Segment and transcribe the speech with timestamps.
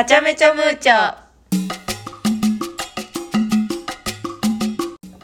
[0.00, 1.14] はちゃめちゃムーチョ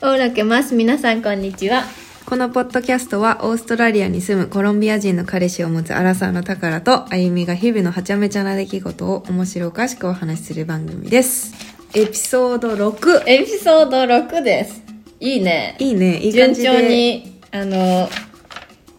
[0.03, 0.75] オーラけます。
[0.75, 1.85] 皆さんこんにちは。
[2.27, 11.54] このポッドキャストはオーストラリアに住むコロンビア人の彼氏を持つアラサーのタカラとあゆみが日々のはちゃめちゃな出来事を面白おかしくお話しする番組です。
[11.95, 13.22] エピソード6。
[13.27, 14.82] エピソード6です。
[15.20, 15.77] いいね。
[15.79, 16.68] いいね、いい順感じで。
[16.68, 18.11] 調に、あの、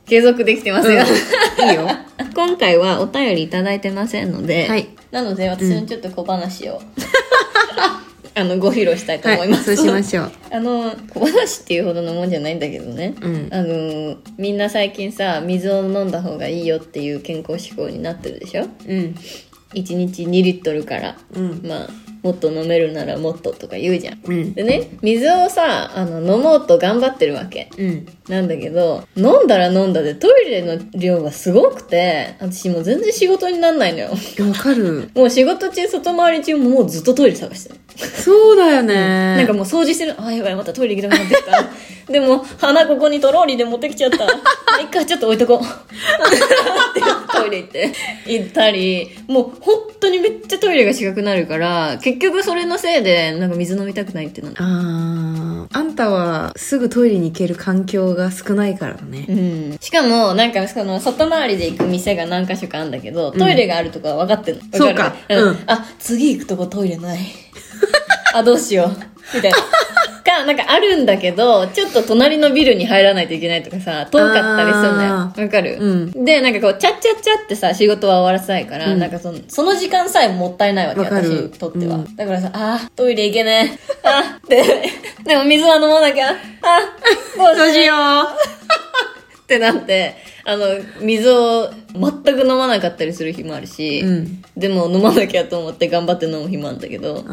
[0.08, 1.04] 継続できてますよ。
[1.04, 1.88] いいよ。
[2.38, 6.80] 今回はお便りいただいてませんので、はいなので私のちょっと小話を、
[8.36, 9.76] あの、ご披露したいとはい、思います。
[9.76, 10.32] そうしましょう。
[10.52, 18.68] あの小話っていうほどのもんじゃないんだけどね、うんあのみんな最近さ水を飲んだ方がいいよっていう健康志向になってるでしょ？
[18.88, 19.16] うん。
[19.74, 21.62] 1日2リットルから、うん。
[21.66, 21.90] まあ
[22.28, 24.54] もっと飲めるならもっととか言うじゃんうん。
[24.54, 28.06] でね水をさあの飲もうと頑張ってるわけうん。
[28.28, 35.10] なんだけど飲んだら飲んだでトイレの量がすごくて私もう全然仕事になんないのよわかる。
[35.16, 39.38] もう仕事中外回り中ももうずっとトイレ探してるそうだよね。
[39.38, 40.16] なんかもう掃除してる。
[40.22, 41.66] あ、やばい、またトイレ行きたくなってきた。
[42.12, 44.26] でも、鼻ここにトローリーで持ってきちゃった。
[44.26, 44.32] ま
[44.78, 45.60] あ、一回ちょっと置いとこう。
[47.34, 47.92] トイレ行って、
[48.28, 54.56] 行ったり、もう本当にめっちゃトイレが近くなるから、結局それのせいで、なんか水飲みたくないってなる。
[54.60, 59.26] あーあんたはすぐトイレに行ける環境が少ないからだね。
[59.28, 59.78] うん。
[59.80, 64.78] しかも、なんか、その、外回りで行く店が何か所かあるんだけど、トイレがあるとかは分かってるの。
[64.78, 67.20] そうかうんあ、次行くとこトイレない。
[68.34, 69.36] あ、どうしよう。
[69.36, 69.58] みたいな。
[70.28, 75.14] か、なんかあるんだけど、ちょっと隣のビルに入らないといけないとかさ、遠かったりするんだよ。
[75.14, 81.96] あわかる、うんで、なんかこう、チャッチャッチャってさ、仕事は終わらせたいから、うんなんかその、その時間さえもったいないわけ、私にとっては。
[81.96, 84.08] うんだからさ、あー、トイレ行けねえ。
[84.08, 84.64] あーって。
[85.24, 86.30] でも水は飲まなきゃ。
[86.30, 87.98] あー、どうしよう。
[89.48, 90.66] ってなって、あの、
[91.02, 94.44] 水を全く飲まなかったりする日もあるし、うん。
[94.58, 97.32] でも飲まなきゃと思って頑張って飲む日もあるんだけど、な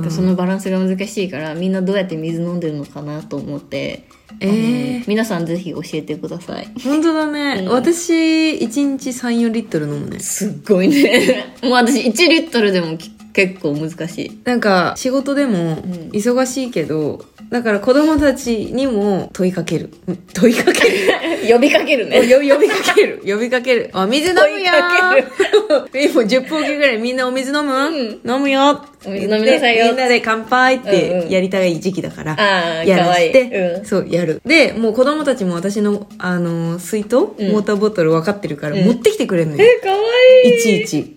[0.00, 4.08] んかそのバランスが難しいから、みんなどうやって水飲んでるのかなと思って、
[4.40, 6.66] えー皆さんぜひ教えてください。
[6.82, 7.62] 本当だね。
[7.62, 8.12] うん私、
[8.56, 10.18] 1日3、4リットル飲むね。
[10.18, 11.54] すっごいね。
[11.62, 14.40] もう私1リットルでもき結構難しい。
[14.44, 15.76] なんか、仕事でもん
[16.12, 19.86] 忙しいけど、だから子供たちにも問いかける。
[20.10, 20.96] ん問いかける
[21.52, 22.26] 呼びかけるね。
[22.26, 23.20] よ呼びかける。
[23.26, 23.90] 呼びかける。
[23.92, 30.90] あ、水飲むよー 今10分おきぐらいみんなお水飲む、ん飲むよお水飲みなさいよでみんなで乾杯っうんう
[31.24, 32.32] んてやりたい時期だから。
[32.32, 33.32] ああ、やからわいい。
[33.32, 33.42] して、
[33.78, 33.84] うん。
[33.86, 34.40] そう、やる。
[34.46, 39.64] で、もう子供たちも私の、あのー水筒、んウォーターボトル分かってるから、うん持ってきてくれるのよ。
[39.64, 39.96] え、かわ
[40.44, 40.56] いい。
[40.56, 41.14] いちいち。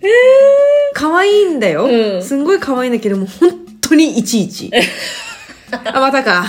[0.94, 1.84] 可愛いんだよ。
[1.86, 3.50] うんすんごい可愛いんだけども、本
[3.80, 4.70] 当にいちいち。
[5.92, 6.44] あ、またか。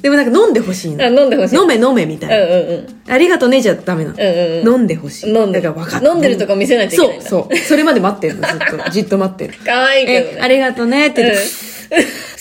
[0.00, 1.20] でもなんか飲んでほしいあ、の。
[1.22, 1.56] 飲んでほしい。
[1.56, 2.44] 飲め飲めみたうんいな。
[2.44, 2.74] うんう
[3.08, 3.12] ん。
[3.12, 4.16] ありがとうねじゃダメなの。
[4.18, 4.74] うんうんうん。
[4.74, 5.30] 飲んでほしい。
[5.32, 6.08] 飲んでだから分かった。
[6.10, 7.56] 飲んでるとこ見せないといけないそうそう。
[7.56, 8.90] それまで待ってるの、ずっと。
[8.90, 9.54] じっと待ってる。
[9.64, 10.40] かわいいけどえ、ね。
[10.40, 11.38] ありがとうねって言って、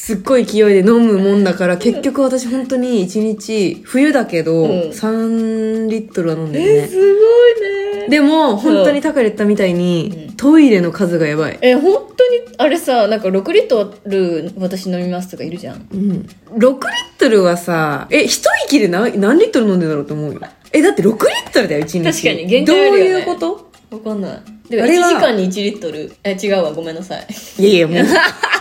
[0.04, 6.72] すっごい勢いで飲むもんだから、結局私本当に1日、冬だけど、うん3リットルは飲んでるね。
[6.72, 8.08] えすごいね。
[8.10, 11.60] でも、本当にタカレ言ったみたいに、トイレの数がやばい。
[11.62, 15.88] え、本当に、あれさ、なんか6リットル私飲みますとかいるじゃん。
[15.94, 16.28] うん。
[16.58, 16.80] 6リッ
[17.20, 20.40] トルはさ、え、一息で何何リットル飲んでんだろうと思うよ。
[20.74, 22.04] え、だって6リットルだよ、1日。
[22.06, 23.96] 確かに限界あるよねどういうこと？
[23.98, 24.40] わかんない。
[24.68, 26.12] でも1あれは時間に1リットル。
[26.24, 27.28] え、違うわ、ごめんなさい。
[27.60, 27.98] いやいや、もう、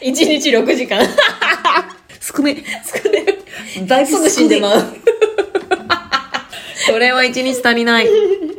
[0.00, 1.00] 1日6時間。
[2.20, 2.64] 少ね。
[2.84, 4.82] 少ねだいぶすぐ死んでまう。
[6.86, 8.08] それは1日足りない。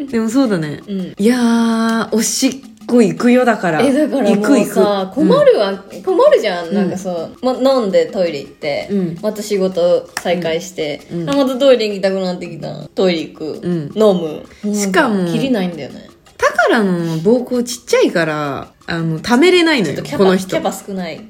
[0.09, 0.81] でもそうだね。
[0.87, 1.15] うん。
[1.17, 2.51] いやー、おしっ
[2.87, 3.81] こ行くよだから。
[3.81, 6.73] え、だから行く行困るわ、困るじゃん。
[6.73, 12.87] なんかそう、ま、飲んでトイレ行って、うんまた仕事再開して、うんあ、またトイレ行きたくなってきた。
[12.89, 13.59] トイレ行く。
[13.63, 14.75] うん飲む。
[14.75, 16.09] しかも切りないんだよね。
[16.37, 20.49] だからの膀胱ちっちゃいから、あの、溜めれないのよちょっとキ、ャパ、この人。
[20.49, 21.17] キャパ少ない。
[21.17, 21.25] うん、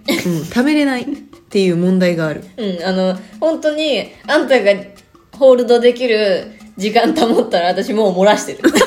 [0.49, 1.05] 溜めれないっ
[1.49, 2.45] ていう問題がある。
[2.55, 4.71] うん、あの、本当に、あんたが
[5.33, 8.59] ホールドできる時間保ったら私もう漏らしてる。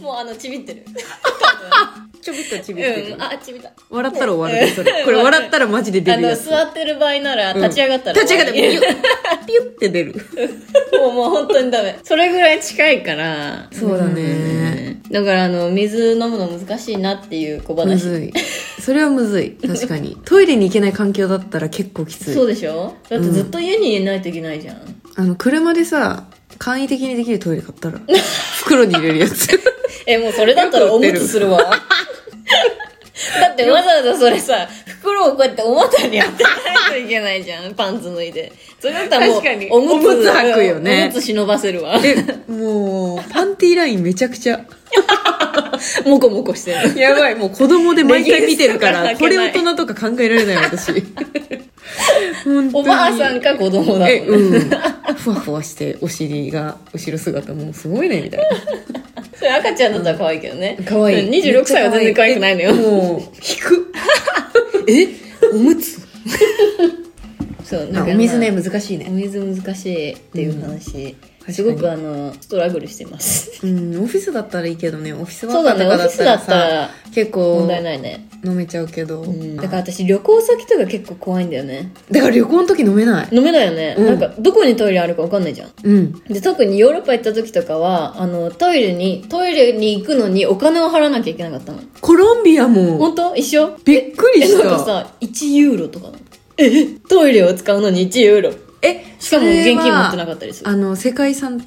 [0.00, 0.86] もうあの、ちびってる。
[2.22, 3.16] ちょびっとちびってるう。
[3.16, 3.72] ん、あ、ちびった。
[3.88, 5.04] 笑ったら終わるね、それ。
[5.04, 6.44] これ笑ったらマジで出あの、るやつ。
[6.48, 8.80] 座ってる場合なら立ち上がったら、立ち上がって、ピュッ、
[9.46, 10.12] ピュッって出る。
[10.12, 11.98] りもう、もう本当にダメ。
[12.04, 13.68] それぐらい近いから。
[13.72, 14.26] そうだねう
[14.76, 14.80] ん
[15.10, 17.86] だから、あの、水飲むの難しいなっていう小話。
[17.86, 18.32] むずい。
[18.80, 19.50] それはむずい。
[19.66, 20.16] 確かに。
[20.24, 22.34] トイレに行けない環境だったら結構きつい。
[22.34, 22.94] そうでしょ？
[23.08, 24.76] だってずっと家にいないといけないじゃん。
[25.16, 26.24] あの、車でさ、
[26.58, 28.00] 簡易的にできるトイレ買ったら。
[28.58, 29.48] 袋に入れるやつ。
[30.06, 31.58] え、もうそれだったらおむつするわ。
[33.38, 36.50] だってわざわざそれさ、袋ろをこうやってお股に当てな
[36.88, 37.74] いといけないじゃん。
[37.76, 38.52] パンツ脱いで。
[38.78, 42.00] それだったらもう、確かにおむつ、おむつ履くよねおむつ忍ばせるわ。
[42.02, 42.16] え、
[42.50, 44.60] もう、パンティーラインめちゃくちゃ。
[46.04, 46.98] もこもこしてる。
[46.98, 50.92] やばい、もう子供で毎回見てるから、これ大人とか考えられない私。
[52.72, 54.70] おばあさんか子供だもんえ、うん。
[55.16, 58.46] ふわふわして、お尻が、後ろ姿もうすごいね、みたいな。
[59.56, 60.76] 赤ちゃんだったら可愛いけどね。
[60.86, 62.74] 可愛いうん26歳は全然可愛くないのよ。
[62.74, 63.92] もう、引く。
[64.88, 65.08] え？
[65.52, 65.98] おむつ？
[67.64, 69.06] そう、あだからお水ね、ま難しいね。
[69.08, 71.16] あお水難しいっていう話。
[71.46, 73.66] うんすごくあの、ストラグルしてます。
[73.66, 78.28] うん、オフィスだったらいいけどね、オフィスワーカーとかだオフィスだったらさ、ったら結構問題ないね。
[78.44, 79.56] 飲めちゃうけど、うん。
[79.56, 81.92] だから私旅行先とか結構怖いんだよね。
[82.10, 83.28] だから旅行の時飲めない。
[83.32, 83.96] 飲めないよね。
[83.98, 85.70] うんなんか、どこにトイレあるか分かんないじゃん。
[85.82, 86.12] うん。
[86.24, 91.80] で、特にヨーロッパ行った時とかは、あの、トイレに、トイレに行くのにお金を払わなきゃいけなかったの。
[92.00, 93.34] コロンビアも、本当？
[93.36, 93.76] 一緒？
[93.84, 94.84] びっくりしえなんかた。
[94.84, 96.18] さ、1ユーロとかなの
[96.58, 96.86] え？
[97.08, 98.69] トイレを使うのに1ユーロ。
[98.82, 100.70] え、しかも現金持ってなかかったりする。
[100.70, 101.60] あの、世界遺産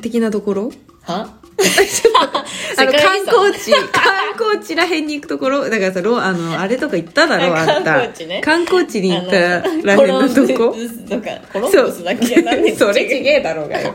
[0.00, 0.72] 的なところ？
[1.02, 1.34] は？
[2.76, 7.74] あの、観光地、観光地らへんに行くところ、だからさ、ロあの、あれとか行っただろ、あんた。
[7.84, 12.42] 観光地ね観光地に行ったらへんのとこコロンブスとか、コロンブスだっけ？
[12.42, 13.94] 何でそれちげえだろうがよ。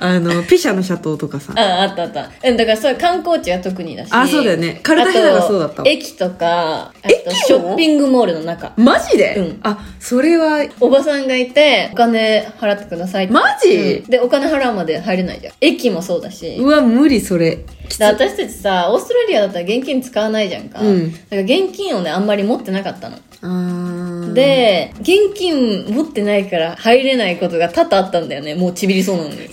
[0.00, 1.52] あの、ピシャの斜塔とかさ。
[1.56, 2.30] あ、あったあった。
[2.42, 4.08] うん、だからそういう観光地は特にだし。
[4.12, 8.72] あそうだよねカルタヘナがそうだった駅とか、あとショッピングモールの中。
[8.76, 13.28] マジで、うんあ、それは、おばさんがいて、お金払ってください。
[13.28, 14.02] マジ？
[14.04, 15.54] うんで、お金払うまで入れないじゃん。
[15.60, 16.56] 駅もそうだし。
[16.58, 17.64] うわ、無理、それ。
[18.00, 20.80] 私たちさ、オーストラリアだったら現金使わないじゃんか。
[20.80, 21.12] うん。
[21.12, 24.34] だから現金をね、あんまり持ってなかったの。
[24.34, 28.54] で、現金持ってないから入れないことが多々あったんだよね。
[28.54, 29.36] もうちびりそうなのに。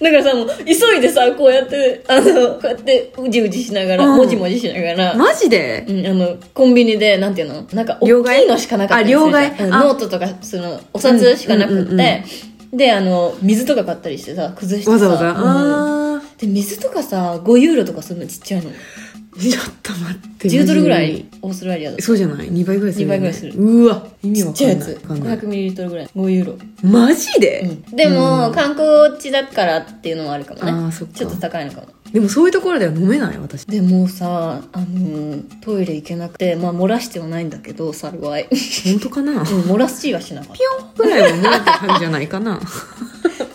[0.00, 4.16] だからさ、もう急いでさ、こうやって、あの、こうやってうじうじしながら、うん。
[4.16, 5.84] もじもじしながら、マジで？
[5.88, 7.66] うん、あの、コンビニで、なんていうの？
[7.72, 9.34] なんか、大きいのしかなかったりするじゃん。
[9.34, 9.62] あ両替？
[9.62, 9.64] あ。
[9.64, 14.90] うんノートとか、その、お札しかなくって、うんうんうんで、あの、水とか買ったりしてさ、崩してさ。
[14.92, 15.30] わざわざ？
[15.30, 18.70] うんあで、水とかさ、5ユーロとかするのちっちゃいの。
[18.70, 20.48] ー、ちょっと待って。
[20.48, 24.52] 10ドルぐらい、オーストラリアだそうじゃない ?2 倍ぐらいする、2倍ぐらいするうわ、意味ちわかんない。
[24.52, 24.88] っちゃいやつ。
[24.88, 26.06] わかんない500ミリリットルぐらい。
[26.06, 26.54] 5ユーロ。
[26.82, 30.70] マジで、でも、うん観光地だからっていうのもあるかもね。
[30.72, 31.86] あーそっかちょっと高いのかも。
[32.16, 33.66] でもそういうところでは飲めない私。
[33.66, 38.48] でもさ、あのートイレ行けなくて、まあ、漏らしてはないんだけど、幸い。
[38.84, 42.58] 本当かな、うん、漏らしはしなかっピョンぐらいは漏れた感じじゃないかな。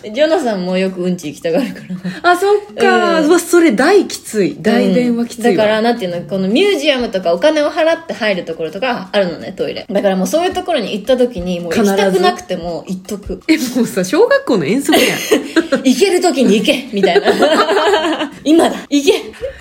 [0.04, 0.12] た。
[0.12, 1.82] ジョナサンもよくうんち行きたがるか
[2.24, 2.32] ら。
[2.32, 4.58] あ、そっか、うんうわ、それ大きつい。
[4.60, 9.86] 大便はきついわ、うんだから、なんていうの、このミュージアムとかお金を払って入るところとかあるのね、トイレ。
[9.90, 13.42] だからもうそういうところに行った時に、もう行きたくなくても行っとく。
[13.48, 15.82] え、もうさ、小学校の遠足やん。
[15.84, 17.32] 行ける時に行けみたいな。
[18.44, 19.14] 今だ行け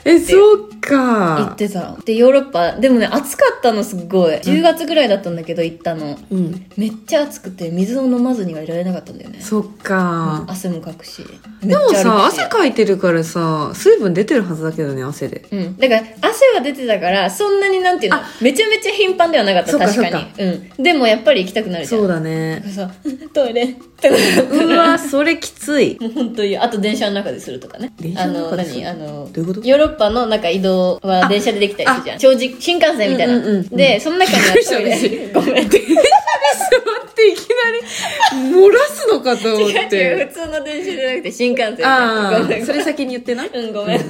[0.04, 1.56] え、そう行かっ。
[1.56, 1.96] てた。
[2.04, 4.34] で、ヨーロッパ、でもね、暑かったのすっごい。
[4.34, 6.18] 10月ぐらいだったんだけど行ったの。
[6.30, 6.66] うん。
[6.76, 9.38] めっちゃ暑くて、水を飲まずにはいられなかったんだよね。
[9.40, 10.29] そっか。
[10.46, 11.24] 汗もかくし。
[11.62, 15.44] めでもさ、汗かいてるからさ、水分出てるはずだけどね、汗で。
[15.50, 15.76] うん。
[15.76, 20.82] だから、汗は出てたから、そんなになんていうの、めちゃめちゃ頻繁ではなかった、確かに。
[20.82, 22.00] でもやっぱり行きたくなるじゃん。
[22.00, 22.62] そうだだね
[23.32, 23.66] トイレっ
[24.00, 25.96] てうらわ、それきつい。
[26.00, 27.92] もう本当に、あと電車の中でするとかね。
[28.00, 29.66] 電車の中であの、どういうこと？
[29.68, 32.18] ヨーロッパのなんか移動は電車でできたりするじゃん。
[32.18, 33.40] 長時、新幹線みたいな。
[33.70, 35.30] で、その中にはトイレ。
[35.32, 35.70] ごめん。
[36.58, 40.26] 座っていきなり漏らすのかと思っ違う、て。
[40.26, 41.86] 普通の電車じゃなくて新幹線。
[41.86, 43.44] ああ、それ先に言ってな。
[43.52, 44.00] うん、ごめん。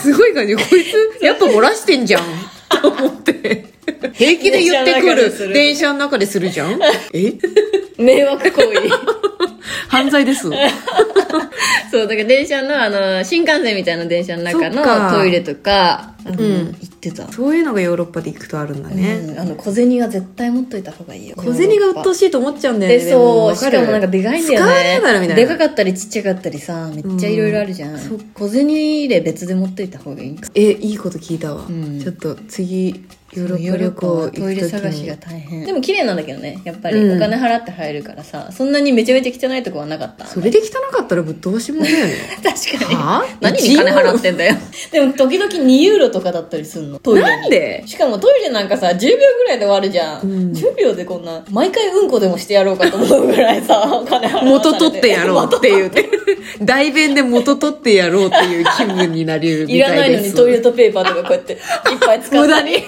[0.00, 0.54] すごい感じ。
[0.54, 2.22] こいつ、 やっぱ漏らしてんじゃん。
[2.82, 3.64] と思って。
[4.12, 5.52] 平気で言ってくる。
[5.52, 6.78] 電車の中でするじゃん？
[7.14, 7.34] え？
[7.96, 8.68] 迷惑行為。
[9.88, 10.48] 犯罪です。
[11.90, 17.30] そう、だから電車の、あの、新幹線みたいな電車の中のトイレとか、うん行ってた。
[17.32, 19.20] そういうのがヨーロッパで行くとあるんだね。
[19.28, 21.36] うんあの、小銭は絶対持っといた方がいいよ。
[21.38, 23.10] 小銭が鬱陶ししいと思っちゃうんだよね。
[23.10, 25.34] そう、しかもなんかでかいんだよ使わねえだろみね。
[25.34, 25.48] たいな。
[25.54, 27.94] でかかったりちっちゃかったりさ、めっちゃいろいろあるじゃん。
[27.94, 27.98] うん
[28.34, 30.48] 小銭入れ別で持っといた方がいいか。
[30.54, 31.64] え、いいこと聞いたわ。
[31.68, 34.30] うんちょっと次、ヨーロッパ。
[34.30, 35.66] トイレ探しが大変。
[35.66, 36.96] でも綺麗なんだけどね、やっぱり。
[36.98, 40.24] うんお金払って入るからさ、そんなにめちゃめちゃ汚いとこはなかった。
[40.26, 40.62] それで汚
[40.96, 42.14] かったらぶっ飛ばしもんだよね。
[42.42, 42.94] 確かに。
[42.94, 43.22] は？
[43.22, 44.54] あ何に金払ってんだよ。
[44.92, 46.98] でも時々2ユーロとかだったりすんの。
[47.00, 47.28] トイレに。
[47.28, 47.82] なんで？
[47.86, 48.98] しかもトイレなんかさ、10秒
[49.38, 50.20] ぐらいで終わるじゃん。
[50.22, 56.08] うん10秒でこんな、毎回うんこでもしてやろうかと思うぐらいさ、 お金払わされて元取ってやろうっていうね。
[56.60, 60.28] 代弁で元取ってやろうっていう気分になれるいみらないのたいです。
[60.30, 61.58] にトイレットペーパーとかこうやっていっ
[62.00, 62.38] ぱい使って。
[62.38, 62.84] 無駄に。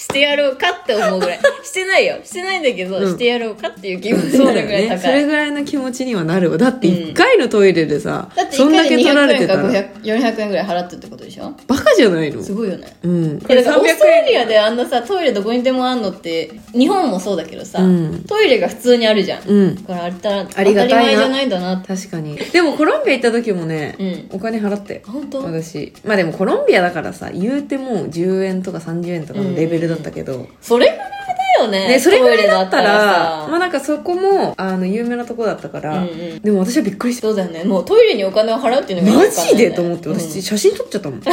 [0.00, 1.40] してやろうかって思うぐらい。
[1.62, 2.16] してないよ。
[2.24, 3.06] してないんだけど、うん。
[3.06, 6.56] してやろうかっていう気分になるぐらい高いねそれぐらいの気持ちにはなるわ。
[6.56, 11.52] だって1回のトイレでさ、だってそん1回でだけ取られ200円かてたら500 400円ぐらい払ってってことでしょ？
[11.66, 12.42] バカじゃないの？
[12.42, 12.86] すごいよね。
[13.02, 13.38] うん。
[13.40, 18.24] だからオーストラリ円アであんなさトイレどこにでもあんのって日本もそうだけどさ、うん。
[18.26, 19.74] トイレが普通にあるじゃん、うん。
[19.74, 20.96] だからあれたらありがたいな。
[20.96, 21.88] 当たり前じゃないんだなって。
[21.94, 22.36] 確かに。
[22.36, 24.28] でもコロンビア行った時もね、うん。
[24.32, 25.02] お金払って。
[25.06, 25.42] 本当？
[25.42, 25.92] 私。
[26.06, 31.08] まあでもコロンビアだからさ言うてもう10円とか30円とかのレベルだったけど、それぐらい
[31.58, 33.46] だよねね、それぐらいだったらさ。
[33.50, 36.40] まあなんかそこもあの有名なとこだったから、うんうん。
[36.40, 37.22] でも私はびっくりした。
[37.22, 37.64] そうだよね。
[37.64, 39.70] もうトイレにお金を払うっていうのがねジで？
[39.70, 41.20] と思って私、写真撮っちゃったもん。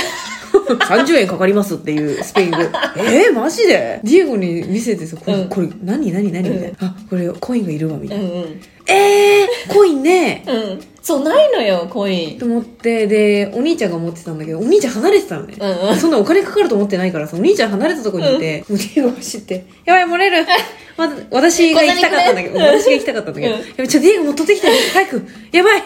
[0.68, 2.58] 30円かかりますっていうスペイン語。
[2.98, 4.02] えー、マジで？
[4.04, 5.50] ディエゴに見せてさこれ,、うん。
[5.50, 6.12] これ何？
[6.12, 6.32] 何？
[6.32, 6.50] 何？
[6.50, 8.62] みたいな、あこれコインがいるわみたいな、うんうん。
[8.88, 10.44] えー、コインね。
[10.48, 12.38] うんそうないのよコイン。
[12.38, 15.96] と思ってでお兄ちゃんが持ってたんだけどお兄ちゃん離れてたのね、うんうん。
[15.96, 20.46] そんなお金かかると思ってないからさお兄ちゃん離れたとこにいて、もうディエゴ走って「やばい漏れる!
[20.98, 23.62] 」まず私が行きたかったんだけど私が行きたかったんだけど「うん。
[23.62, 25.84] やばいちょディエゴもう取ってきて早くやばい!」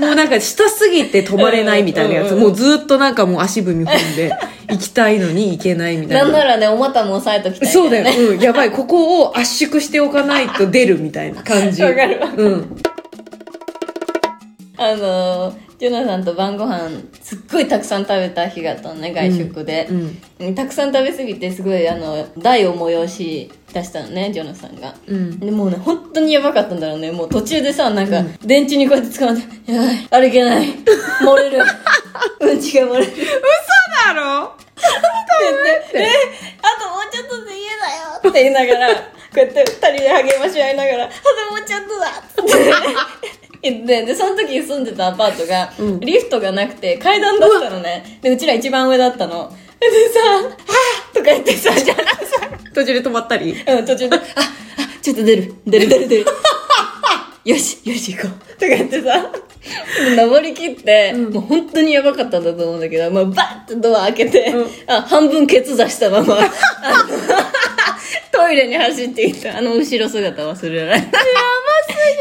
[0.00, 4.32] もうなんか下すぎて止まれないみたいなやつ、うんもうずっとなんかもう足踏み踏んで
[4.68, 6.24] 行きたいのに行けないみたいな。
[6.24, 8.70] なんならねお股も押さえときたいそうだよ、ねうん、やばい。
[8.70, 11.82] ここを圧縮しておかないと出るみたいな感じ。
[11.82, 12.76] わかるわうん
[14.78, 16.88] あのジョナサンと晩ご飯
[17.20, 19.88] すっごいたくさん食べた日があったのね外食で、
[20.38, 24.94] うんたくさん食べ過ぎてすごいあの台を催し出したのねジョナサンが。
[25.06, 25.38] うん。
[25.38, 27.12] でもうね本当にやばかったんだろうね。
[27.12, 30.66] もう途中でさなんか、電池にこうやって捕まって「やばい歩けない
[31.22, 31.58] 漏れる。
[32.40, 34.52] うんちが漏れる」ってだろ？
[35.40, 35.58] 言っ
[35.92, 36.08] て「え
[36.62, 39.02] あともうちょっとで家だよ」って言いながらこ
[39.36, 41.14] うやって二人で励まし合いながら「あと
[41.52, 43.38] もうちょっとだ」って。
[43.60, 46.00] 言ってでその時に住んでたアパートが、うん。
[46.00, 48.18] リフトがなくて階段だったのね。
[48.22, 49.52] でうちら一番上だったの。
[49.80, 50.52] でさ「はぁ」
[51.12, 52.04] とか言ってさじゃあさ
[52.78, 53.52] 途中で止まったり？
[53.66, 54.22] うん、途中で、あ、あ、
[55.02, 56.26] ちょっと出る、出る、出る、出る。
[57.44, 58.54] よし、よし、行こう。
[58.54, 59.32] とか言ってさ、
[60.16, 64.70] 登り切って、もう本当にやばかったんだと思うんだけど、もうバッてドア開けて、うん。
[64.86, 66.38] あ、半分ケツ出したまま、
[68.30, 71.08] トイレに走っていった、あの後ろ姿忘れられない。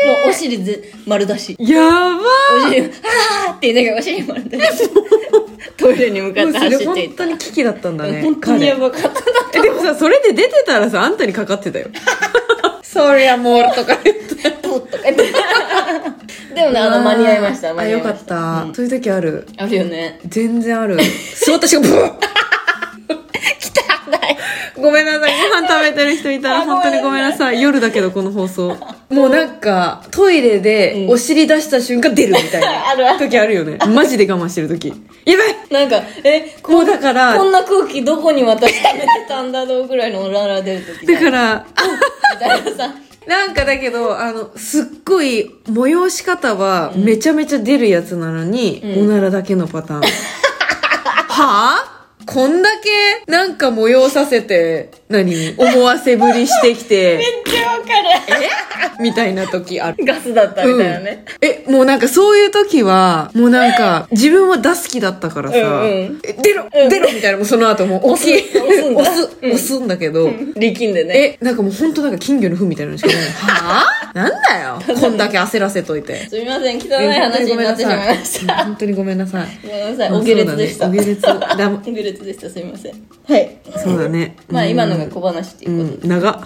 [0.05, 1.55] もうお尻ぜ丸出し。
[1.59, 2.19] やば
[2.65, 4.63] お尻、あーって言いながらお尻丸出し。
[5.77, 7.15] トイレに向かって走っていった。
[7.17, 9.15] 当に危機だったんだね本当にや彼ばかったな
[9.55, 11.87] えでもさそれで出てたらさあんたにかかってたよ
[12.81, 15.23] そりゃもうとか言って とか言って。
[16.55, 18.75] でもね、あの、間に合いました、間あよかっに合いました。
[18.75, 20.19] そういう時あるあるよね。
[20.27, 20.97] 全然ある
[21.35, 22.19] 座った瞬間ブワッ
[24.81, 25.49] ごめんなさい。
[25.49, 27.61] ご飯食べてる人いたらあ本当にごめんなさい。
[27.61, 28.75] 夜だけどこの放送。
[29.09, 31.09] もうなんかトイレでうん。
[31.11, 33.19] お尻出した瞬間出るみたいな あるある。
[33.19, 33.77] 時あるよね。
[33.87, 34.93] マジで我慢してる時。
[35.25, 41.65] やばいなんか、え、もうだからこんな空気どこに私溜めてたんだろうぐらいのオララ出るときだから
[42.33, 42.93] みたいなさ。
[43.27, 49.03] なんかだけど、あの、すっごい、催し方はめちゃめちゃ出るやつなのに、うん。
[49.03, 50.01] おならだけのパターン。
[51.27, 51.96] はぁ
[52.27, 55.55] こんだけ、なんか催させて、何？
[55.57, 57.15] 思わせぶりしてきめて、
[57.47, 57.87] っちゃわか
[58.99, 59.97] みたいな時ある。
[59.97, 60.05] る。
[60.05, 61.25] ガスだったみたいなね。
[61.41, 71.37] え、もうなんかそういう時は、もうなんか、自分は出す気だったからさ、うんうんえ出ろ、うん出ろみたいな、もうその後もう押す押すんだ押す、うんだけど、力んでね。
[71.41, 73.17] え、なんかもう本当なんか金魚の糞みたいなのしかない。
[73.37, 74.95] はぁなんだよ。
[74.99, 76.27] こんだけ焦らせといて。
[76.27, 78.65] すみません、汚い話になってしまいました。
[78.65, 79.47] 本当にごめんなさい。
[79.63, 80.87] ごめんなさい、お下劣でした。
[80.87, 81.31] ねお下劣だ
[81.71, 82.93] お下劣でした、すみません。
[83.29, 83.57] はい。
[83.83, 84.35] そうだね。
[84.49, 86.43] まあ、うん今のが小話っていうことでうん、長っ。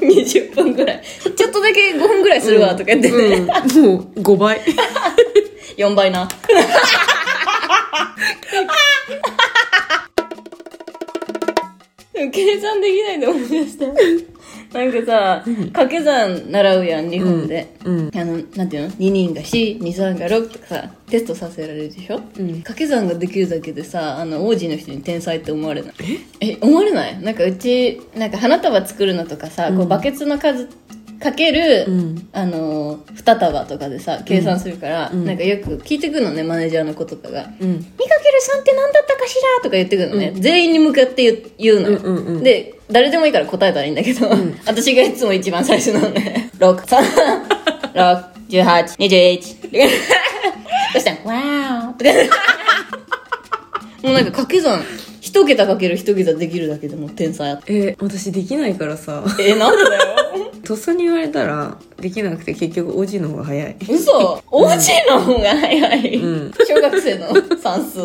[0.00, 1.02] 20分ぐらい。
[1.36, 3.46] ちょっとだけ5分ぐらいするわ、とか言ってね。
[3.76, 4.60] うん、もう5倍。
[5.76, 6.28] 4倍な。
[12.12, 13.86] でも計算できないで思い出した。
[14.72, 17.74] なんかさ、掛け算習うやん、日本で。
[17.84, 18.10] うん。
[18.14, 22.16] あの、なんていうの ?2 人が4、2、3が6とかさ、テストさせられるでしょ？
[22.38, 25.94] うん掛け算ができるだけでさ、あの、王子の人に天才って思われない？
[26.40, 26.58] え？
[26.60, 27.20] 思われない？
[27.22, 30.68] なんかうち、なんか花束作るのとかさ、こうバケツの数
[31.20, 32.28] かける、うん。
[32.32, 37.42] あのー、二束とかでさ、計算するから、うんなんかよく聞いてくるのね、マネージャーの子とかが。
[37.60, 37.68] うん。
[37.68, 39.62] 2×3 って何だったかしら？
[39.62, 44.28] とか言ってくるのね、全員に向かって言う言うのよ、うんうんうんで誰でもいいから答えたらいいんだけど、
[44.66, 49.42] 私がいつも一番最初なのね631821
[50.92, 51.10] そした？
[51.10, 52.10] ら「わー」と か
[54.02, 54.82] もうなんか掛け算。
[55.22, 60.02] 一桁かける一桁できるだけでもう天才え、私できないからさ、えなんでだよ。
[60.64, 63.76] とっさに言われたら、できなくて結局おじの方が早い。
[63.88, 64.42] 嘘。
[64.50, 66.52] おうちの方が早い、うん。
[66.68, 67.28] 小学生の
[67.62, 68.00] 算数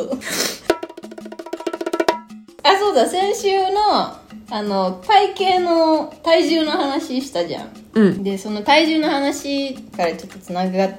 [2.97, 4.17] だ先週の
[4.49, 7.69] あの体型の体重の話したじゃん。
[7.93, 8.23] うん。
[8.23, 10.91] でその体重の話からちょっとつながっ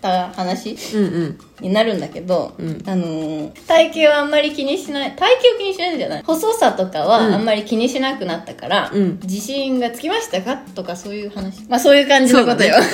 [0.00, 1.38] た話うんうん。
[1.60, 2.82] になるんだけど、うん。
[2.86, 6.22] あのー体型はあんまり気にしない体型を気にしないんじゃない？
[6.22, 7.34] 細さとかはうん。
[7.34, 9.18] あんまり気にしなくなったから、うん。
[9.22, 10.56] 自信がつきましたか？
[10.74, 11.64] とかそういう話。
[11.68, 12.74] まあそういう感じのことよ、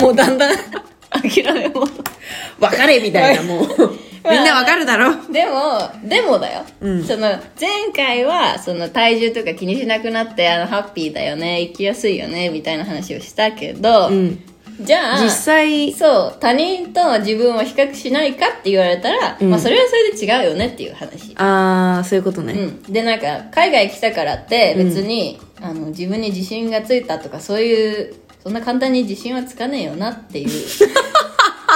[0.00, 0.56] もうだんだん。
[1.22, 1.86] 諦めも
[2.58, 3.98] 別れみたいなもう
[4.30, 5.10] みんなわかるだろ？
[5.30, 7.04] でもでもだよ、うん。
[7.04, 7.28] その
[7.60, 14.38] 前回はその体重とか気にしなくなってあのハッピーだよね生きやすいよねみたいな話をしたけど、うん。
[14.80, 19.50] じゃあ実際そう他人と自分を比較しないかって言われたら、うん。
[19.50, 21.34] まあそれはそれで違うよねっていう話。
[21.36, 22.54] ああそういうことね。
[22.54, 30.48] うん、でなんか海外来たからって別に、あの自分に自信がついたとかそういうそんな簡単に自信はつかねえよなっていう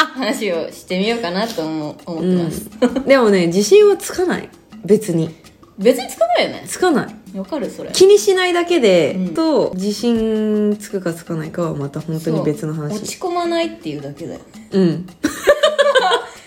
[0.07, 4.49] 話をしてみようかなと思う思ってます、でもね自信はつかない。
[4.85, 5.35] 別に。
[5.79, 6.65] 別につかないよね。
[6.67, 7.39] つかない。
[7.39, 7.91] わかるそれ。
[7.93, 9.35] 気にしないだけで、うん。
[9.35, 14.69] と自信つくかつかないかはまた本当に別のそう落話ち込まないっていうだけだよね。
[14.73, 15.07] うん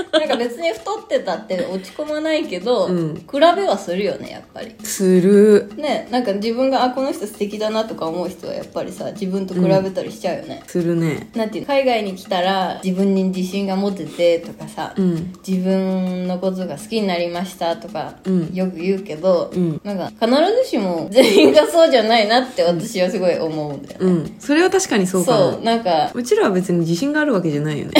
[0.11, 3.15] なんか別に太ってたって落ち込まないけど、うん。
[3.15, 4.75] 比べはするよねやっぱり。
[4.83, 5.71] する。
[5.77, 11.29] ねなんか自分があこの人素敵だなとか思う人はやっぱりさ自分と比べたりしちゃうよね、するね。
[11.35, 15.33] なんていうの海外に来たら自分に自信が持ててとかさ、うん。
[15.45, 18.53] 自分のことが好きになりましたとか、うん。
[18.53, 19.81] よく言うけど、うん。
[19.83, 20.29] なんか必
[20.63, 24.35] ずしも全員がそうじゃないなって私はすごい思うんだよね、うん。
[24.39, 27.91] それは確かにそうかそうもなんかうちらは別に自信があるわけじゃないよね。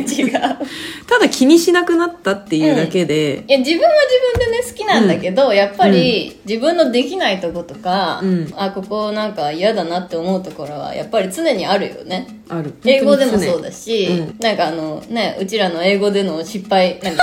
[0.06, 0.30] 違う。
[0.30, 3.88] ただ気にしなくなったっていうだけで、いや自分は
[4.34, 8.52] 自分でね好きなんだけど、やっぱり自分のできないとことか、うん。
[8.58, 12.42] あここなんか嫌だなって思うところはやっぱり常にあるよね。
[12.50, 12.74] ある。
[12.84, 14.36] 英語でもそうだだし、うん。
[14.38, 17.16] なんかあのねうちらの英語での失敗何？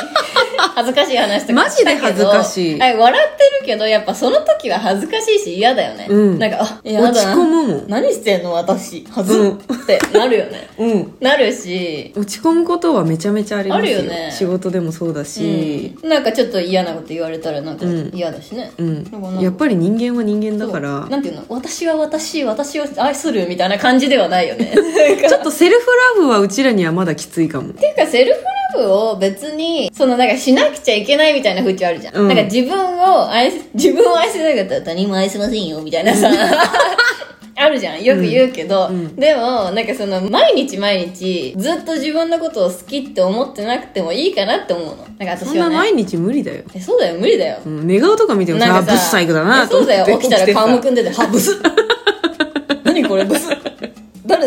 [0.75, 2.75] 恥ずかしい話とかマジで恥ずかしい。
[2.75, 6.39] したけどあ笑ってるけどやっぱその時は恥ずかしいし嫌だよね、うん。
[6.39, 7.11] なんかあ嫌だな。
[7.11, 7.85] 落ち込むもん。
[7.87, 9.05] 何してんの私。
[9.09, 9.51] 恥ず、うん。
[9.53, 10.69] ってなるよね。
[10.77, 11.17] うん。
[11.19, 12.13] なるし。
[12.15, 13.99] 落ち込むことはめちゃめちゃありますよ。
[13.99, 14.31] あるよね。
[14.31, 18.11] 仕事でもそうだし、うん、なんかちょっと嫌なこと言われたらなんかうん。
[18.13, 19.03] 嫌だしね、うん。
[19.11, 21.05] なんやっぱり人間は人間だから。
[21.09, 21.43] なんていうの？
[21.49, 24.73] 私は私私を愛するみたいな感じではないよね。
[25.27, 25.85] ちょっとセルフ
[26.17, 27.69] ラブはうちらにはまだきついかも。
[27.69, 32.27] っていうかセルフラブを別にそのなんかしなくちゃいけないみたいな風潮あるじゃん、うん。
[32.27, 36.29] なんか自分を愛す自分を愛せなかったら他人も愛せませんよみたいなさ。
[37.59, 38.03] あるじゃん。
[38.03, 39.15] よく言うけど、うん。
[39.15, 45.07] でもなんかその毎日毎日ずっと自分のことを好きって思ってなくてもいいかなって思うの。
[45.17, 47.57] なんかそんな私はね毎日無理だよ、えそうだよ無理だよ。
[47.65, 50.05] うん、寝顔とか見てもさブスサイクだなえそうだよ。
[50.19, 51.59] 起きたら顔むくんんでてはブス。
[52.83, 53.49] 何これブス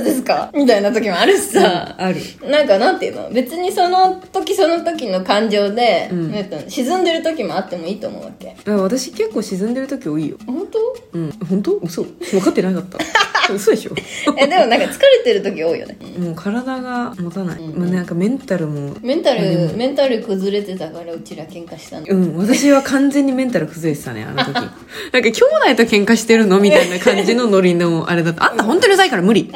[0.01, 0.51] 誰ですか？
[0.55, 2.17] みたいな時もあるしさ、ある。
[2.49, 3.31] なんかなんていうの？
[3.31, 6.31] 別にその時その時の感情で、うん。
[6.69, 8.57] 沈んでる時もあってもいいと思うわけ。
[8.67, 10.37] あ私結構沈んでる時多いよ。
[10.47, 10.79] 本当？
[11.13, 11.31] うん。
[11.49, 11.73] 本当？
[11.83, 12.05] 嘘？
[12.05, 12.99] 分かってなかった
[13.57, 13.93] 嘘でしょ？
[14.39, 15.97] えでもなんか疲れてる時多いよね。
[16.19, 17.81] もう体が持たない、うん。
[17.83, 18.95] もうなんかメンタルも。
[19.03, 22.07] メンタルメンタル崩れてたからうちら喧嘩したの。
[22.09, 24.55] うん私は完全にメンタル崩れてたねあの時。
[24.55, 24.71] なんか
[25.13, 25.43] 兄弟
[25.77, 26.61] と喧嘩してるの？
[26.61, 28.51] みたいな感じのノリのあれだった。
[28.51, 29.51] あんた本当にうざいから無理。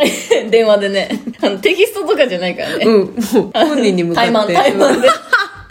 [0.50, 1.08] 電話でね。
[1.40, 4.32] あのテキストとかじゃないからね、うんもう本人に向かって。
[4.32, 5.08] 怠慢怠慢で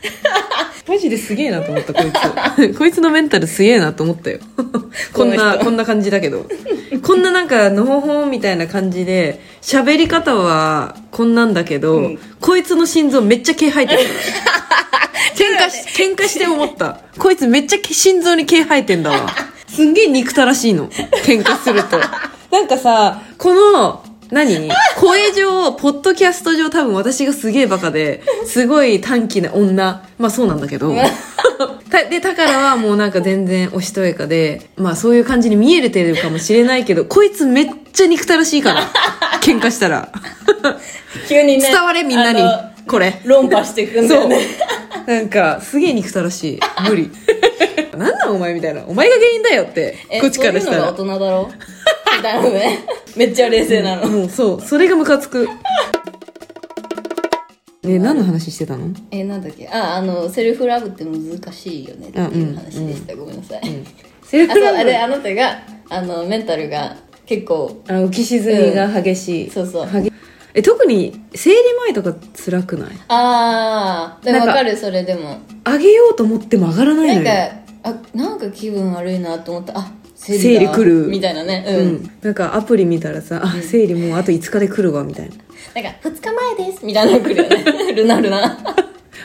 [0.87, 2.11] マジですげえなと思ったこい
[2.71, 2.73] つ。
[2.77, 4.39] こいつのメンタルすげえなと思ったよ。
[5.13, 6.45] こんなこんな感じだけど。
[7.01, 12.19] こんななんかのほほんみたいな感じで喋り方はこんなんだけど、うん。
[12.39, 13.99] こいつの心臓めっちゃ毛生えてる。
[15.35, 16.99] 喧嘩し喧嘩して思った。
[17.17, 19.33] こいつめっちゃ心臓に毛生えてんだわ。
[19.67, 20.89] すんげえ憎たらしいの。
[21.25, 21.99] 喧嘩すると。
[22.51, 24.03] なんかさこの
[24.34, 24.69] 何？
[24.98, 30.08] 声上、ポッドキャスト上多分私がすげえバカで、すごい短気な女。
[30.17, 30.93] まあそうなんだけど。
[31.91, 38.82] たで、タカラはもうなんか全然おしとやかで、まあそういう感じに見えれてるかもしれないけど、こいつめっちゃ憎たらしいから。
[39.43, 40.12] 喧嘩したら。
[41.30, 42.72] 急にね伝われみんなにあ。
[42.88, 43.22] これ。
[43.26, 44.39] の論破していくんだよね。
[45.06, 46.60] なんか、すげえ憎たらしい。
[46.89, 47.12] 無理。
[47.98, 48.84] なんなんお前みたいな。
[48.88, 49.98] お前が原因だよって。
[50.10, 50.78] えこっちからしたら。
[50.96, 51.50] そういうのが大人だろ？
[51.50, 51.54] み
[52.23, 52.79] たいなね。
[53.15, 54.62] めっちゃ冷静なの、もうそう。
[54.62, 55.47] それがムカつく。
[57.83, 58.88] ね何の話してたの？
[59.12, 59.67] えなんだっけ？
[59.67, 63.75] ああのセルフラブって難しいよねっていう話でした、ごめんなさい、あそう
[64.25, 64.77] セルフラブ？
[64.77, 65.59] あれあなたが
[65.89, 70.01] あのメンタルが結構あ浮き沈みが激しい、そうそう。
[70.01, 70.13] 激
[70.53, 71.55] え特に生理
[71.86, 72.89] 前とか辛くない？
[73.09, 75.39] ああでもなんかわかるそれでも。
[75.65, 79.77] 上げようと思っても上がらないのなんよかあなんか気分悪いなと思った。
[79.77, 79.91] あ
[80.25, 81.07] 生生理だ来る。
[81.07, 81.65] みたいなね。
[81.67, 85.36] うん、うん、なんかアプリ見たらさ、あ生理もうあと5日で来るわみたいな。
[85.81, 87.93] なんか2日前ですみたいなの来るよね。
[87.93, 88.57] ルナルナ。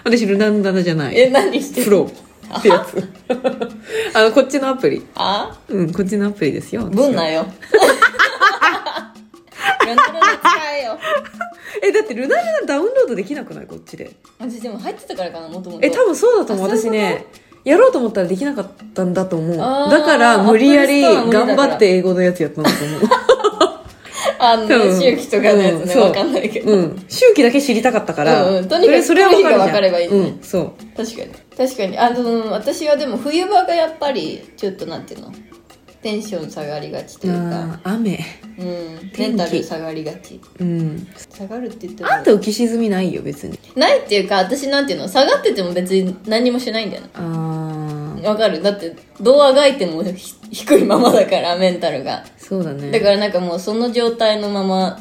[0.05, 1.19] 私ルナンダナじゃない。
[1.19, 2.11] え何してるフロ
[2.59, 3.09] ってやつ。
[4.15, 4.23] あ。
[4.23, 5.07] のこっちのアプリ。
[5.15, 5.59] あ？
[5.69, 7.47] うんこっちのアプリですよぶんなよ。
[9.87, 10.99] ルナルナ使えよ。
[11.83, 13.67] えだってルナルナダウンロードできなくない？
[13.67, 14.11] こっちで。
[14.39, 15.87] 私でも入ってたからかなもともと。
[15.87, 16.69] え多分そうだと思う。
[16.69, 17.27] 私ね
[17.69, 19.57] やろうと思ったらできなかったんだと思う。
[19.57, 23.01] だから無理やり頑張って英語のやつやったんだと思う。
[24.41, 27.05] あの周期とかのやつね、うんかんないけど、うん。
[27.09, 28.69] 周期だけ知りたかったから、うんうん。
[28.69, 30.73] とにかくそれ分かればいいねうんそう。
[30.97, 31.31] 確かに。
[31.57, 31.99] 確かに。
[31.99, 35.33] あの私はでも冬場がやっぱりちょっとなんていうの？
[36.03, 37.81] テンション下がりがちというか。
[37.83, 38.21] 雨。
[38.59, 39.11] うん。
[39.19, 40.41] メンタル下がりがち。
[40.61, 41.07] うん。
[41.29, 42.11] 下がるって言っても。
[42.13, 43.59] あんた浮き沈みないよ別に。
[43.75, 48.63] ないっていうか私なんていうの下がってても別に何もしないんだよあわかる？
[48.63, 52.25] だってどうあがいてもひ低いままだからメンタルが。
[52.37, 52.91] そうだね。
[52.91, 54.99] だからなんかもうその状態のまま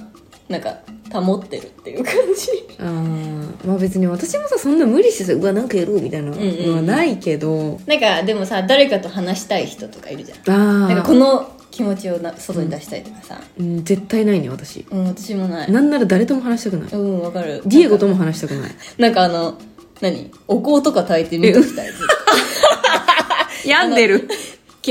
[0.50, 0.80] なんか
[1.12, 2.76] 保ってるっていう感じ。
[2.80, 10.54] あーまあ別に私もさそんな無理してさうわなんかやろうみたいなのはないけど、なんかでもさ誰かと話したい人とかいるじゃん。
[10.86, 13.40] あなんかこあ、の気持ちをな外に出したいとかさ。
[13.60, 14.86] うん、絶対ないね私。
[14.90, 15.72] うん、私もない。
[15.72, 16.92] なんなら誰とも話したくない。
[16.92, 17.62] うんわかる。
[17.66, 18.72] ディエゴとも話したくない。
[18.98, 19.58] なんかあの
[20.02, 20.32] 何？
[20.48, 21.90] お香とか炊いて見ときたい
[23.66, 24.30] 病んでる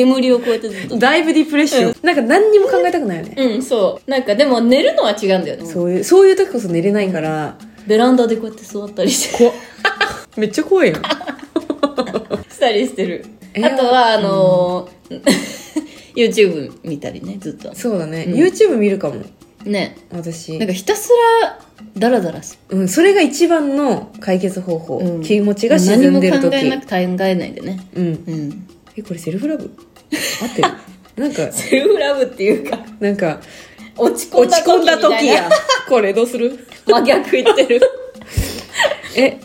[0.04, 0.98] 煙をこうやってずっと。
[0.98, 4.10] だいぶディプレッション、なんか何にも考えたくないよね、うんそう。
[4.10, 5.66] なんかでも寝るのは違うんだよね。
[5.66, 7.56] そういうそういう時こそ寝れないから。
[7.86, 9.38] ベランダでこうやって座ったりして。
[9.38, 9.54] 怖っ。
[10.36, 10.96] めっちゃ怖いよ
[12.50, 13.24] したりしてる。
[13.54, 15.20] えあとはあのー
[16.16, 17.74] YouTube 見たりねずっと。
[17.74, 18.34] そうだね、うん。
[18.34, 19.22] YouTube 見るかも。
[19.64, 19.96] ね。
[20.10, 20.58] 私。
[20.58, 21.10] なんかひたす
[21.42, 21.58] ら
[21.96, 22.58] ダラダラす。
[22.70, 25.22] うん、それが一番の解決方法、うん。
[25.22, 27.86] 気持ちが沈んでる何も考時えなく考えないでね。
[27.94, 28.04] うん。
[28.04, 29.64] うんえこれセルフラブ？
[30.42, 30.62] 合って。
[30.62, 30.68] る
[31.16, 33.40] なんかセルフラブっていうかなんか
[33.96, 35.48] 落ち込んだ時込んだ時や。
[35.88, 36.66] これどうする？
[36.86, 37.80] 真逆言ってる。
[39.16, 39.38] え？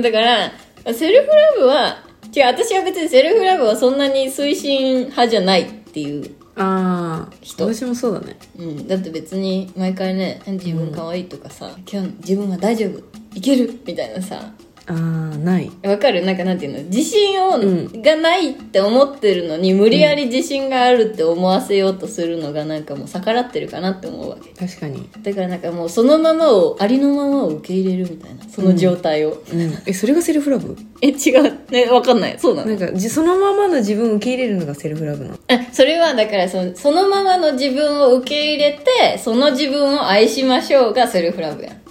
[0.00, 0.52] だから
[0.94, 2.04] セルフラブは
[2.34, 7.66] 違う私は別にセルフラブはそんなに推進派じゃないっていう、ああ人。
[7.72, 8.36] 私もそうだね。
[8.58, 13.00] うん、だって別に毎回ね自分可愛いとかさ、今日自分は大丈夫
[13.34, 14.52] いけるみたいなさ
[14.88, 14.94] あ
[15.34, 15.70] あない。
[15.84, 16.24] わかる？
[16.24, 16.82] なんかなんていうの？
[16.84, 18.02] 自信を、ん。
[18.02, 24.50] がないって思ってるのに無理やり自信があるって思わせようとするのがなんかもう逆らってるかなって思うわけ。
[24.50, 25.08] 確かに。
[25.22, 28.44] だからなんかもうそのままをありのままを受け入れるみたいな。
[28.48, 29.78] その状態を、うん。
[29.86, 30.76] えそれがセルフラブ？
[31.02, 31.58] え違う。
[31.70, 32.38] ねわかんない。
[32.38, 32.68] そうなの？
[32.68, 35.36] なんかじそのままの自分を受け入れるのがセルフラブなの？
[35.48, 41.87] あそれはだからそのそのままの自分を受け入れてその自分を愛しましょうがセルフラブやん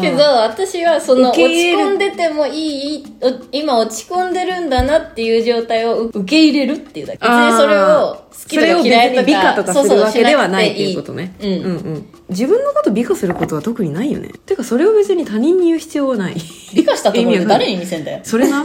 [0.00, 1.44] けど私はその落ち
[1.74, 7.18] 込んでてもいいお今落ち込んでるんだなっていう状態を受け入れるっていうだけ。
[7.18, 11.34] 別にそれを好きとか嫌いとか美化とかするわけではないっていうことね。
[11.40, 11.68] そうそうんう
[11.98, 12.06] ん。
[12.30, 14.30] 自分のこと美化することは特にないよね。
[14.46, 16.36] てかそれを別に他人に言う必要はない。
[16.74, 18.20] 美化したところで誰に見せんだよ。
[18.22, 18.64] それな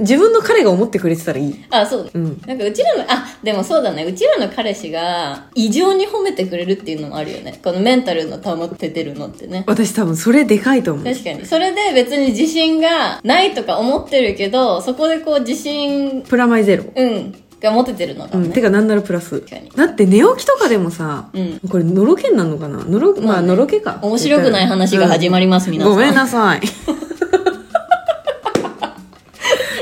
[0.00, 1.64] 自分の彼が思ってくれてたらいい。
[1.70, 2.42] あそう、うん。
[2.46, 4.04] なんかうちらのあでもそうだね。
[4.04, 7.60] うちらの彼氏が異常に褒めてくれるっていうのもあるよね。
[7.62, 9.64] このメンタルの保ててるのってね。
[9.66, 11.04] 私多分それでかいと思う。
[11.04, 11.46] 確かに。
[11.46, 16.84] それで別に自信がないとか思ってるけどそこでこう自信プラマイゼロ。
[16.94, 17.34] うん。
[17.60, 19.38] が持ててるのかもね、うん、てかなんならプラス。
[19.40, 19.68] 確かに。
[19.68, 21.60] だって寝起きとかでもさ、うん。
[21.68, 22.82] これのろけになるのかな？
[22.82, 23.48] のろまあね。
[23.48, 23.98] のろけか。
[24.00, 25.92] 面白くない話が始まります、皆さん。
[25.92, 26.60] ごめんなさい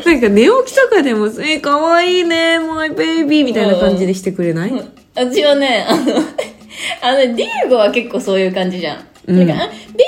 [0.09, 4.73] なんか寝起きとかでも「えかわいいねマイベイビー」みたいな感じでしてくれない、
[5.15, 6.03] 私はねあの
[7.03, 9.47] あのディエゴは結構そういう感じじゃん、うん。
[9.47, 10.07] なんかあ「ベイビーかわ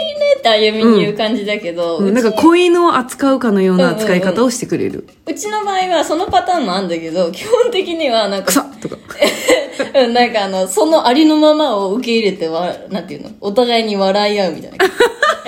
[0.00, 2.06] いいね」ってあゆみに言う感じだけど、うん。
[2.06, 5.06] うちなんか子犬を扱うかのような扱い方をしてくれる。
[5.26, 8.96] うちの場合はそのパターンもあるんだけど基本的にはなん「くさかっ!」とか。
[9.94, 13.30] うんなんかあのそのありのままを受け入れてわなんていうの？
[13.40, 14.76] お互いに笑い合うみたいな。
[14.84, 14.88] え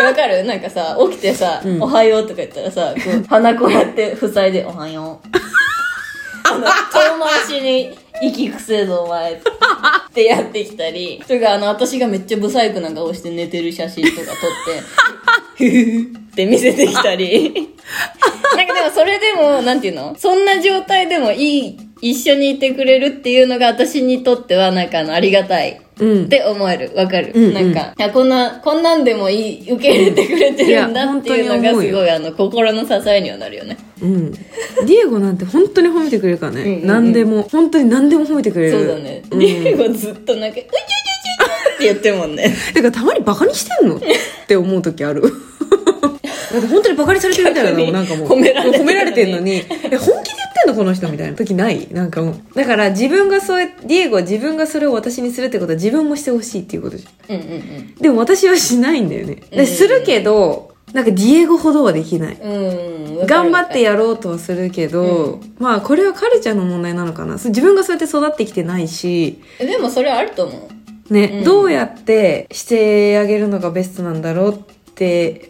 [0.03, 0.45] わかる？
[0.45, 5.29] なんかさ起きてさ、おはよう」とか言ったらさこう 鼻こうやって塞いで「おはよう」
[6.53, 6.71] あの遠
[7.21, 9.37] 回しに息くせえぞお前っ
[10.13, 14.35] てやってきたりとかあの私がめっちゃブサイクな顔して寝てる写真とか撮っ
[15.57, 17.69] てふふって見せてきたり。
[18.57, 20.15] なんかでもそれでもなんていうの？
[20.19, 25.73] そんな状態でもいい一緒にいてくれるっていうのが私にとってはなんかあのありがたい。
[25.73, 26.93] うんって思える。
[26.95, 27.55] わかる、うんうん。
[27.55, 33.77] なんかいやこんなこんなんでもいい受け入れてくれてるんだっていうのがすごいあの心の支えにはなるよね。
[34.03, 34.33] うん。
[34.33, 36.87] ディエゴなんて本当に褒めてくれるからね、うんうんうん。
[36.87, 38.73] 何でも本当に何でも褒めてくれる。
[38.73, 39.39] そうだね、うん。
[39.39, 42.55] ディエゴずっとなんか「うちゅちゅちゅちゅ」って言ってるもんね。
[42.75, 43.97] てかたまにバカにしてんの？
[43.97, 44.01] っ
[44.47, 45.23] て思う時ある。
[45.23, 49.53] だって本当にバカにされてるみたいなのもなんかもう褒められてるのに褒められてんのに。
[49.93, 50.20] え本
[50.51, 51.37] ってんのこの人みたいな。
[51.37, 51.89] 時ない。
[51.93, 52.55] なんかもう。
[52.55, 57.37] だから自分がそうやディエゴは自分がそれを私にするってことは自分もしてほしいっていうことじゃん。
[57.37, 57.95] うんうんうん。
[57.95, 59.43] でも私はしないんだよね。
[59.51, 62.35] うんでするけどなんかディエゴほどはできない。
[62.41, 67.35] うん頑張ってやろうとはするけど、まあこれはカルチャーの問題なのかな。
[67.35, 69.41] 自分がそうやって育ってきてないし。
[69.59, 70.71] でもそれあると思
[71.11, 71.13] う。
[71.13, 71.45] ね、うん。
[71.45, 74.75] どうやってしてあげるのがベストなんだろうって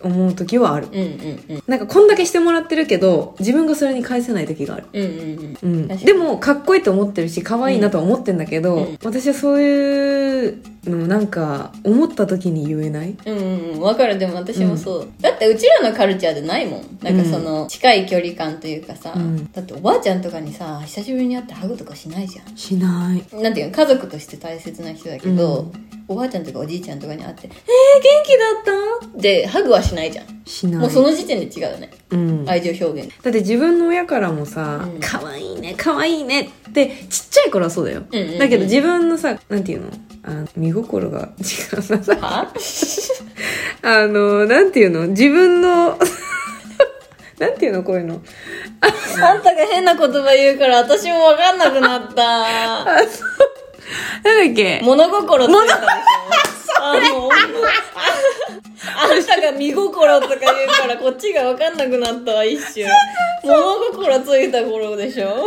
[0.03, 0.89] 思う時はある。
[0.91, 1.63] うんうんうん。
[1.67, 4.87] なんかこんだけしてもらってるけど自分がそれに返せない時がある。
[4.93, 6.05] うんうんうん、確かに。
[6.07, 8.99] でもかっこいいと思ってるし可愛いなとは思ってんだけど、うん。
[9.05, 13.17] 私はそういうのなんか思った時に言えない？
[13.27, 14.19] うんうんうんわかる。
[14.19, 16.99] でも私もそう、だってうちらのカルチャーでないもん。
[17.03, 19.53] なんかその近い距離感というかさ、うん。
[19.53, 22.57] だっておばあちゃんとかにさ久しぶりに会ってハグとかしないじゃん。
[22.57, 23.43] しない。
[23.43, 25.73] なんていうの家族として大切な人だけど、うん。
[26.09, 27.63] おばあちゃんとかおじいちゃんとかに会って「えー、元
[28.25, 30.43] 気だった?」でハグはしないじゃん。
[30.45, 30.81] しない。
[30.81, 31.91] もうその時点で違うよね。
[32.11, 33.13] うん、だ愛情表現。
[33.15, 38.39] って自分の親からもさうん「可愛いね可愛いね」ってちっちゃい頃はそうだよ、うんうんうん。
[38.39, 39.91] だけど自分のさなんていうの？
[40.23, 41.43] あ見心が 違
[41.77, 42.21] う。
[42.21, 42.53] な
[43.83, 45.07] あのなんていうの？
[45.09, 45.99] 自分の
[47.39, 47.83] なんていうの？
[47.83, 48.21] こういうの？
[48.83, 52.23] あんたが変な言葉言うから私も分かんなくなった。
[52.85, 53.03] なんだ
[54.53, 54.81] っけ？
[54.83, 56.83] 物心ついたでしょ。
[56.83, 57.37] あもうあ
[59.13, 62.89] あんたが見心とか言うからこっちが分かんなくなったわ一瞬。
[63.43, 63.59] 物
[63.93, 65.47] 心ついた頃でしょ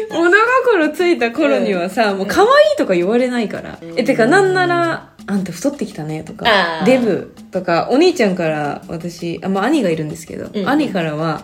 [0.10, 0.30] 物
[0.64, 3.78] 心ついた頃にはさ、もう可愛いとか言われないから。
[3.80, 6.44] うんえ、てかなんなら、あんた太ってきたねとか
[6.84, 11.42] デブとか、お兄ちゃんから私、あ、まあ兄がいるんですけど、うん兄からは、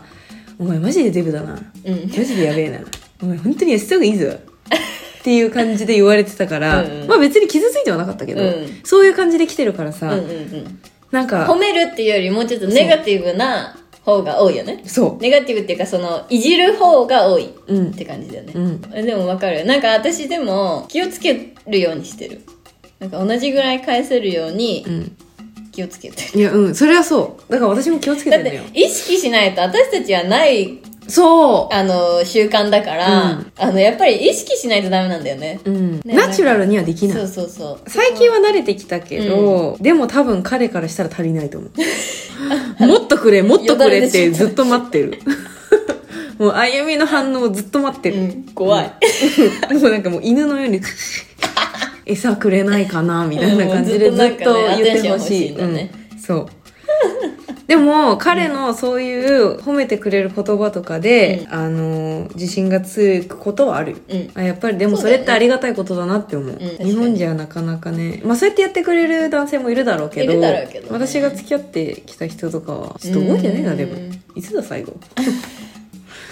[0.58, 1.58] お前マジでデブだな。
[1.84, 2.78] うんマジでやべえな。
[3.22, 4.26] お前本当に痩せた方がいいぞ。
[5.20, 13.76] っていう感じで言われてたから、うんまあ別に傷ついてはなかったけど、うんそういう感じで来てるからさ、うんうんうんなんか褒、めるっていうよりもうちょっとネガティブな
[14.18, 17.74] 方が多いよねそネガティブっていうかそのいじる方が多いっう。
[17.74, 17.92] うん。
[17.92, 18.82] て感じだよね、うん。
[18.92, 22.42] えでも分かるなんか私でも気をつけるようにしてる
[22.98, 25.16] なんか同じぐらい返せるようにうん。
[25.72, 26.74] 気をつけてる、いや、うん。
[26.74, 27.52] それはそう。
[27.52, 28.70] だから私も気をつけててるのよ。
[28.74, 36.00] 意識しないと私たちはないそうあの習慣だから、うんあのやっぱり意識しないとダメなんだよねうん。
[36.00, 37.26] ねナチュラルにはできないそう。
[37.28, 41.70] そうそう最近は慣れてきたけど、でも多分彼からしたら足りないと思う。
[42.78, 45.18] もっとくれ、もっとくれってずっと待ってる。
[46.38, 48.16] もう、あゆみの反応をずっと待ってる。
[48.16, 48.92] うん怖い、
[49.74, 50.80] もうなんかもう犬のように、
[52.06, 55.56] 餌くれないかな、みたいな感じでうんずっと言ってほしい。
[55.56, 56.46] ねそう。
[57.70, 63.92] でも、彼のそういう褒めてくれる言葉とかで、あの、自信がつくことはある。
[63.92, 63.98] よ。
[64.08, 64.30] うん。
[64.34, 66.58] あやっぱりでもそれってありがたいことだなって思う、ん。
[66.58, 68.22] 確か日に本じゃなかなかね。
[68.24, 70.68] まあそうやってやってくれる男性もいるだろうけどね。
[70.90, 73.92] 私が付き合ってきた人とかはちょっと覚えてねえなでも。
[73.92, 74.92] うんいつだ最後？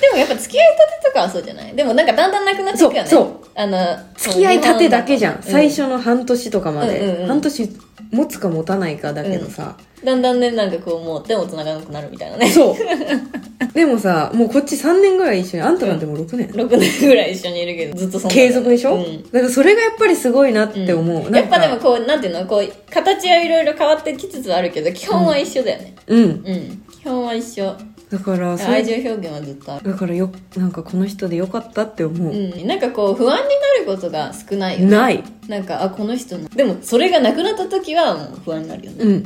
[0.00, 1.74] でもやっぱ付き合いたてとかはそうじゃない？
[1.76, 3.08] でもなんかだんだんなくなっていくよね。
[3.08, 3.30] そうそう。
[3.54, 3.78] あの
[4.16, 7.28] 付き合いたてだけじゃん、う最初の半年とかまで、うんうんうん。
[7.28, 7.70] 半年
[8.10, 12.50] 持つか持たないかだけどさ、だんだんねなんかこうもう手も繋がなくなるみたいなね。
[12.50, 12.74] そう。
[13.74, 18.34] でもさもうこっち3年ぐらい一緒にあんたなんてもう6年、6年ぐらい一緒にいるけどずっとそんな。
[18.34, 19.22] 継続でしょ、うん。
[19.30, 25.94] だからそれがやっぱりすごいなって思う、なんかやっぱでもこうなんていうのこう形はいろいろ変わってきつつあるけど基本は一緒だよね。
[26.06, 26.22] うん。
[26.22, 27.74] うん、基本は一緒。
[28.10, 29.90] だから愛情表現はずっとある。
[29.90, 34.96] だからよなんかこの人でよかったって思う、うん、なんかこう不安になることが少ないよね。
[34.96, 35.22] ない。
[35.46, 36.48] なんかあこの人の。
[36.48, 39.24] でもそれがなくなった時はもう不安になるよね、うん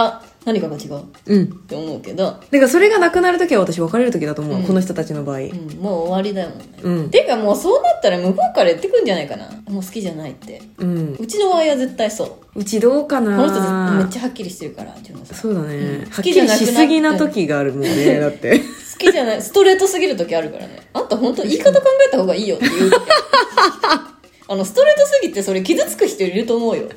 [0.00, 1.00] あ何かが違う。
[1.00, 1.52] っうん。
[1.66, 4.62] て思うけど、だからそれがなくなる時は私別れる時だと思う、うん。
[4.64, 5.40] この人たちの場合。
[5.40, 7.10] うん、もう終わりだよね、うん。
[7.10, 9.46] ていうかもうそうなったら向こうから言ってくんじゃないかな。
[9.68, 10.62] もう好きじゃないって。
[10.78, 11.16] うん。
[11.18, 12.60] うちの場合は絶対そう。
[12.60, 13.36] うちどうかな。
[13.36, 14.94] この人ずめっちゃはっきりしてるから
[15.32, 16.10] そうだね、うん。
[16.10, 18.58] はっきりしすぎな時があるもんね、 だって。
[18.58, 18.64] 好
[18.98, 19.42] きじゃない。
[19.42, 20.88] ストレートすぎる時あるからね。
[20.92, 23.00] あんた本当言い方考えた方がいいよって言う時
[23.82, 24.17] あ
[24.56, 26.88] のストレートすぎてそれ傷つく人いると思うよ。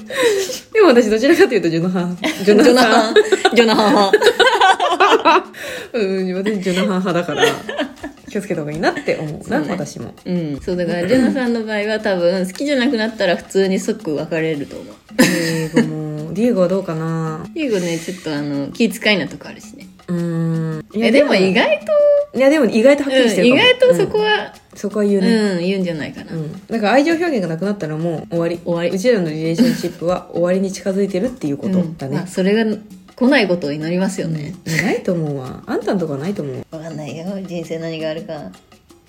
[0.73, 2.17] でも私どちらかというとジョナハン。
[2.43, 2.91] ジョナジョナハン。
[2.93, 5.51] ハンジョナハン派。
[5.93, 7.43] うん私ジョナハン派だから
[8.29, 9.67] 気をつけた方がいいなって思うなそうね。
[9.71, 10.13] 私も。
[10.25, 10.59] うん。
[10.61, 14.95] そうだからジョナさんの場合は多分好きじゃなくなったら普通に即別れると思う。
[15.17, 16.33] ディエゴも。
[16.33, 17.45] ディエゴはどうかな？
[17.53, 21.33] リーゴねちょっとあの気遣いなとこあるしねうーんいえでも。
[21.35, 26.67] 意外と、いやでも意外とはっきりしてうん、るかも、意外とそこうんは、そこは言ううんね、言うんじゃないかな、うん。
[26.67, 28.59] だから愛情表現がなくなったらもう終わり。
[28.63, 28.89] 終わり。
[28.89, 30.59] うちらのリレーションシップは終わり。
[30.61, 32.77] に近づいてるっていうことだねまあ、、それが
[33.15, 35.63] 来ないことを祈りますよね、ないと思うわ。
[35.65, 36.65] あんたんとこはないと思う。
[36.71, 37.25] わかんないよ。
[37.41, 38.51] 人生何があるか。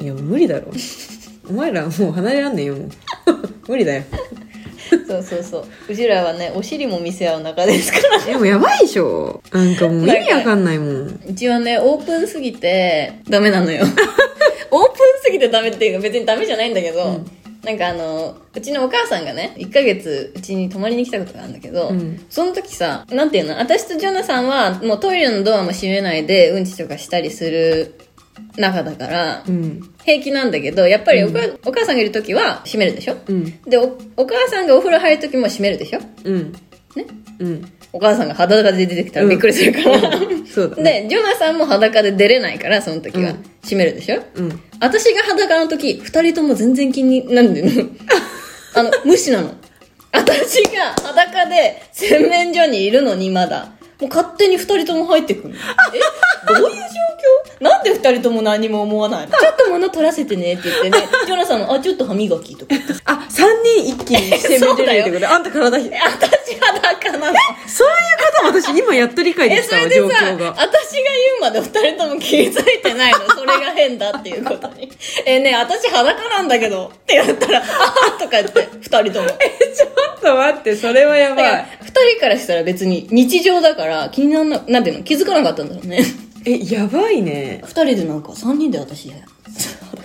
[0.01, 0.67] いや無理だろ。
[1.49, 2.89] お前らもう離れらんねえよもう。
[3.69, 4.03] 無理だよ
[5.07, 5.65] そうそうそう。
[5.89, 8.25] うちらはねお尻も見せ合う仲ですから。
[8.25, 9.43] でもやばいでしょ。
[9.53, 11.21] なんかもう意味わかんないもん。
[11.27, 13.85] うちはねオープンすぎてダメなのよ。
[14.71, 17.21] オープンすぎてダメっていうか別にダメじゃないんだけど、
[17.63, 22.25] なんかあのうちのお母さんがね1ヶ月うちに泊まりに来たことがあるんだけど、うん。
[22.31, 23.59] その時さなんていうの？
[23.59, 27.95] 私とジョナさんはもうトイレのドアも閉めないでうんちとかしたりする
[28.57, 33.17] 中だからうん平気なんだけどやっぱりおか、お母さんがいる時は閉めるでしょ？
[33.27, 33.63] うん。
[33.63, 36.01] でおお母さんがお風呂入る時も閉めるでしょ？
[36.25, 36.53] うん。
[36.53, 37.07] ね？
[37.39, 37.73] うん。
[37.93, 40.01] お母さんが裸で出てきたらびっくりするから、
[40.47, 41.03] そうだね。
[41.03, 43.43] でジョナさんも裸で出れないからその時は、うん。
[43.63, 44.23] 閉めるでしょ？
[44.35, 44.61] うん。
[44.81, 47.71] 私が裸の時二人とも全然気になんでの。
[48.75, 49.55] あの無視なの。
[50.13, 53.73] 私が裸で洗面所にいるのにまだ。
[54.01, 55.59] もう勝手に二人とも入ってくるえ？
[56.47, 56.71] どういう状
[57.61, 57.65] 況？
[57.65, 59.33] なんで二人とも何も思わないの？
[59.39, 61.09] ちょっと物取らせてねって言ってね。
[61.27, 62.75] ジョナさんもあちょっと歯磨きとか
[63.07, 68.61] あ三人一気にしてみてるってことであんた体ひ え私裸なのそういうこと？
[68.61, 70.45] 私今やっと理解でえきたわ状それでさ私が言
[71.39, 73.19] うまで二人とも気づいてないの。
[73.35, 74.91] それが変だっていうことに。
[75.25, 77.63] えねえ私裸なんだけどって言ったらあ
[78.09, 78.69] あとか言って。
[78.81, 79.29] 二人とも。
[79.29, 85.05] ちょっと待ってそれはやばだからい二人からしたら別に日常だから気にならななんていうの？
[85.05, 86.05] 気づかなかったんだろうね
[86.45, 87.63] えやばいね。
[87.65, 89.17] 二人でなんか三人で私や。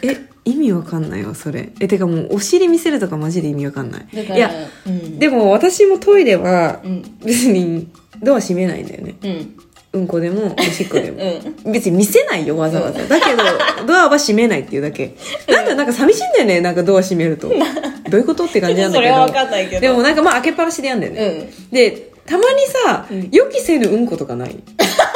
[0.02, 1.72] え意味わかんないわそれ。
[1.80, 4.08] えてかもうお尻見せるとかマジで意味わかんない。
[4.14, 4.52] だからいや
[4.86, 5.20] うん。
[5.20, 7.02] でも私もトイレはうん。
[7.24, 7.88] 別に
[8.22, 9.16] ドア閉めないんだよね。
[9.24, 9.56] うん。
[9.94, 11.18] うんこでもおしっこでも。
[11.66, 11.72] うん。
[11.72, 13.06] 別に見せないよわざわざ。
[13.08, 13.44] だけど
[13.86, 15.16] ドアは閉めないっていうだけ。
[15.48, 17.50] なんだなんか寂しいんだよねなんかドア閉めると。
[18.10, 19.12] どういうことって感じなんだけど。
[19.14, 19.82] それは分かんないけど。
[19.82, 23.30] でもなんかまあ開けっぱなしでやんだよね、でたまにさ、うん。
[23.32, 24.56] 予期せぬうんことかない？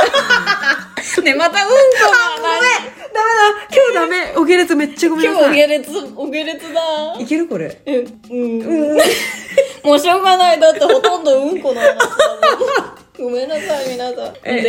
[1.22, 2.68] ねまたうんこがダメ
[3.14, 3.20] だ。
[3.70, 4.34] 今日ダメ。
[4.38, 5.56] お下劣めっちゃごめんな今さい。
[5.56, 6.82] 日お下劣お下劣だ。
[7.20, 7.82] いけるこれ。
[7.86, 7.96] うん。
[7.96, 8.62] うん。
[8.62, 8.98] うん
[9.84, 10.60] もうしょうがない。
[10.60, 11.96] だってほとんどうんこの話だ
[13.20, 13.32] もん。
[13.32, 14.34] ごめんなさい皆さん。
[14.44, 14.62] え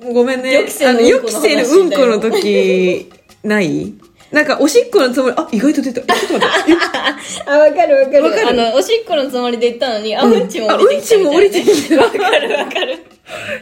[0.00, 0.12] で？
[0.12, 0.52] ごめんね。
[0.54, 3.12] 予期せぬあの予期せぬうんこの話だようんこの時
[3.44, 3.94] ない？
[4.32, 6.00] なんかおしっこのつもりあ意外と出た。
[6.02, 6.72] えちょっと待って。
[6.72, 6.76] え？
[7.50, 8.22] あわかるわかる。
[8.24, 8.48] わかる？
[8.48, 10.32] あのおしっこのつもりで言ったのにあうん。
[10.34, 12.04] うんちも降りてきたみたいな。
[12.04, 12.10] あうん。
[12.10, 12.92] ちも降りてきたわかるわかる。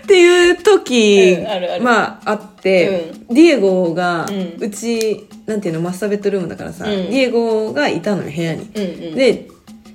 [0.03, 1.83] っていう時、うんあるある。
[1.83, 4.33] まああって、ディエゴが、う
[4.65, 7.11] うんちなんていうのマスターベッドルームだからさ、うん。
[7.11, 9.15] ディエゴがいたのよ部屋に、うんうん。
[9.15, 9.33] で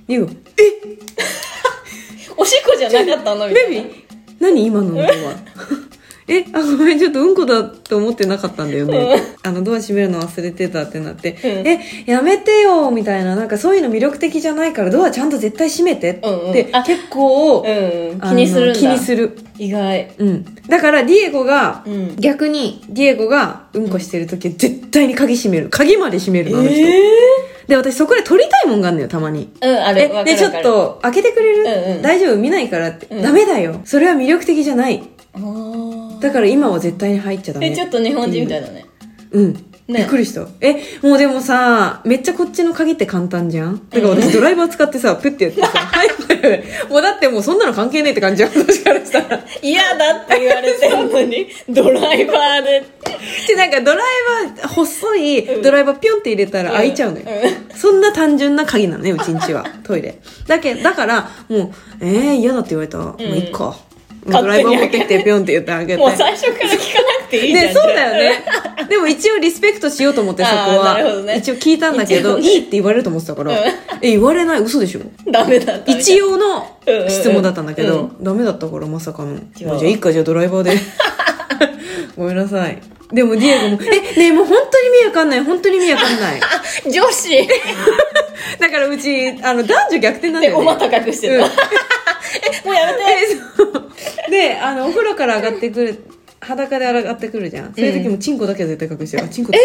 [0.08, 0.26] ディエゴ
[2.36, 3.48] おしっこじゃなかったの？
[3.48, 3.68] みたいな。
[3.70, 3.90] ベビー？
[4.40, 5.12] 何今の音は？
[6.26, 11.66] えあごめんちょっとうんこだと思ってなかったんだよね、あのドア閉めるの忘れてたってなって、うん。
[11.66, 13.36] えやめてよみたいな。
[13.36, 16.50] なんかそういうの魅力的じゃないからドアちゃんと絶対閉めてって、うん。
[16.52, 18.80] うんあ結構、うん気あのにするんだ。
[18.80, 19.36] 気にする。
[19.58, 20.12] 意外。
[20.18, 20.44] うん。
[20.66, 22.16] だからディエゴが、うん。
[22.16, 25.68] 逆にディエゴがうんこしてる時は絶対に鍵閉める。
[25.68, 27.02] 鍵まで閉めるのあの人、え
[27.66, 29.52] で私そこで撮りたいもんがあんのよたまに。
[29.60, 30.00] うんある。
[30.00, 32.02] えでちょっと開けてくれる、うんうん。
[32.02, 32.36] 大丈夫？
[32.36, 33.22] 見ないからって、うん。
[33.22, 33.82] ダメだよ。
[33.84, 35.02] それは魅力的じゃない
[36.24, 38.86] だから今は絶対に入っちゃダメえちょっと日本人みたいだね
[39.32, 40.46] うんびっくりした。
[40.62, 43.86] え、もうでもさ、めっちゃこっちの鍵って簡単じゃん？
[43.90, 46.08] だから私ドライバー使ってさ、プッてやってさ、 はい。
[46.90, 49.44] もうだってもうそんなの関係ねえって感じじゃん、私からしたら。
[49.60, 52.82] 嫌だって言われてんのにドライバーで
[53.46, 57.26] で、なんかドライバー、細いドライバーピョンって入れたら開いちゃうのよ。
[57.26, 59.66] うそんな単純な鍵なのね、うちんちは。
[59.82, 60.18] トイレ。
[60.46, 63.76] だけだから、もう、えー、嫌だって言われたら、もういいか。
[64.26, 66.00] ドライバー持ってきてピョンって言ってあげて。
[66.00, 66.74] もう最初から聞か
[67.20, 68.44] なくていいじゃんね、そうだよね。
[68.88, 71.22] でも一応リスペクトしようと思って そこあーなるほどは。
[71.24, 73.58] ね一応聞いたんだけど、いいって言われると思ってたから、うん
[74.00, 74.60] え、言われない？
[74.62, 75.00] 嘘でしょ？
[75.30, 76.66] ダメだ一応の
[77.08, 79.38] 質問だったんだけど、うんダメだったからまさかの。
[79.54, 80.72] じゃあいいか、じゃあドライバーで。
[82.16, 82.78] ごめんなさい。
[83.14, 86.40] でもディエゴも、 え、ねえもう本当に意味わかんない、本当に意味わかんない。
[86.90, 87.48] 女子。
[88.58, 90.64] だからうち、あの、男女逆転なんだよね。
[90.64, 91.42] でお股隠してた、うん。
[91.46, 94.30] えもうやめて。
[94.30, 96.04] であのお風呂から上がってくる
[96.40, 97.74] 裸で上がってくるじゃん。
[97.74, 99.60] そういう時もチンコだけは絶対隠してる、あチンコつけ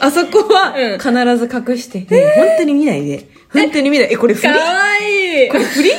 [0.00, 0.98] た、あそこはうん。
[0.98, 3.26] 必ず隠して、ねえ本当に見ないで。
[3.52, 4.08] 本当に見ない。
[4.12, 4.52] えこれ振り？
[4.54, 5.48] かわいい。
[5.48, 5.90] これ振り？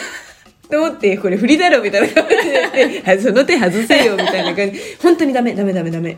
[0.72, 2.08] と思ってこれ振りだろみたいな。
[2.08, 4.80] 感じてはいその手外せよみたいな感じ。
[5.02, 6.18] 本当にダメダメダメダメ。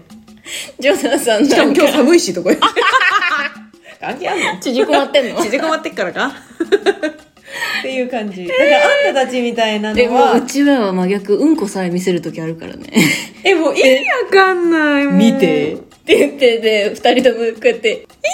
[0.80, 2.50] ジョナさんしかも今日寒いしとか。
[2.50, 2.68] 言って
[4.00, 4.60] 関係あんの？
[4.62, 5.42] 縮こまってんの？
[5.42, 6.28] 縮こまってっからか？
[7.80, 8.46] っていう感じ。
[8.48, 12.92] だからあんたたちみたいなでものはうちらは真逆うんこさえ見せる時あるからね。
[13.44, 15.06] え、もう意味わかんない。
[15.08, 15.74] 見て。
[15.74, 18.28] って言ってで二人ともこうやって「え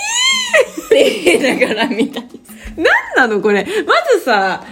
[0.81, 2.19] ー!」って言いながら見た。
[2.19, 2.27] り
[2.77, 3.65] なんなのこれ。
[3.85, 4.63] まずさ、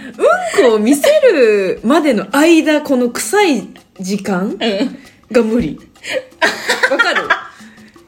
[0.58, 4.58] うんこを見せるまでの間、この臭い時間うん
[5.32, 5.78] が無理。
[6.90, 7.28] わかる？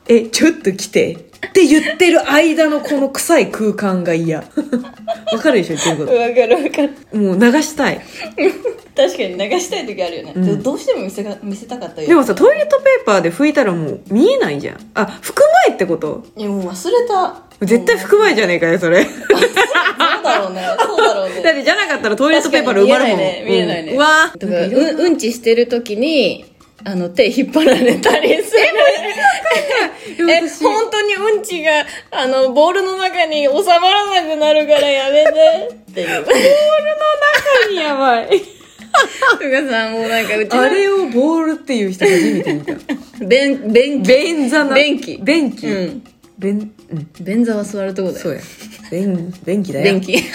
[0.09, 1.29] え、ちょっと来て。
[1.45, 4.39] って言ってる間のこの臭い空間が嫌。
[4.39, 4.45] わ
[5.39, 5.77] かるでしょ？
[5.77, 7.17] 言ってるこわかるわかると。
[7.17, 8.01] もう流したい。
[8.95, 14.91] 確かに流したい時あるよね、うんどうしても見せが見せたかったよでもさ、トイレットペーパーで拭いたらもう見えないじゃん。
[14.95, 16.25] あ、拭く前ってこと？
[16.37, 19.05] いやもう忘れた絶対拭く前じゃねえかよ、それ。
[19.05, 20.67] だそうだろうね。
[20.81, 21.41] そうだろうね。
[21.41, 23.19] ってじゃなかったらトイレットペーパーで埋まるもん。
[23.19, 23.93] 確かに見えないね見えないね。
[23.93, 23.97] うん。
[23.97, 24.33] うわ。
[24.37, 26.45] だからうんうんちしてる時に
[26.85, 28.61] あの手引っ張られたりする。
[30.31, 30.65] え私。
[30.65, 35.71] 本当にうんちがあのボールの中に収まらなくなるからやめて。
[35.91, 36.09] っていう。
[37.75, 38.43] やばい。
[39.39, 42.75] ふがさんもうなんかうちのあれをボールっていう人初めて見た。
[43.25, 44.07] 便便器。
[44.07, 44.75] 便座な。
[44.75, 45.19] 便器。
[45.23, 45.67] 便器。
[45.67, 46.05] うん
[46.39, 47.09] 便、うん。
[47.21, 48.21] 便座は座るとこだよ。
[48.21, 48.41] そうや。
[48.91, 49.85] 便、便器だよ。
[49.85, 50.23] 便器。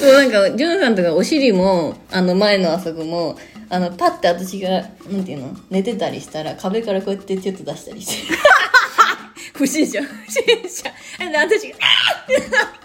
[0.00, 3.36] そうなんかジュンさんとかお尻もあの前のあそこも
[3.68, 8.34] あのパッて私がなんていうの寝てたりしたら壁からこうやってちょっと出したりして。
[9.54, 10.00] 不審者。
[10.02, 11.30] 不審者。
[11.30, 12.82] で私があーって。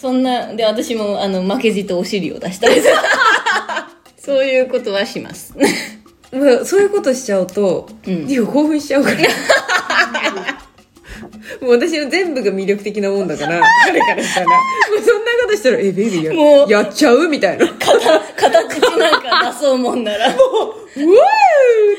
[0.00, 2.94] そんなで私もあの負けじとお尻を出したりする。
[4.18, 5.54] そういうことはします。
[6.32, 8.30] まあ、そういうことしちゃうと、うん。
[8.30, 9.16] いや興奮しちゃうから。
[11.60, 14.46] もう私の全部が魅力的なもんだから、彼からしたら。
[14.46, 14.52] も
[14.98, 17.28] うそんなことしたら、え、ベイビーもうややっちゃう？
[17.28, 17.64] みたいな。
[17.64, 17.74] うわ
[18.36, 20.28] 片口なんか出そうもんなら。
[20.28, 20.36] ーっ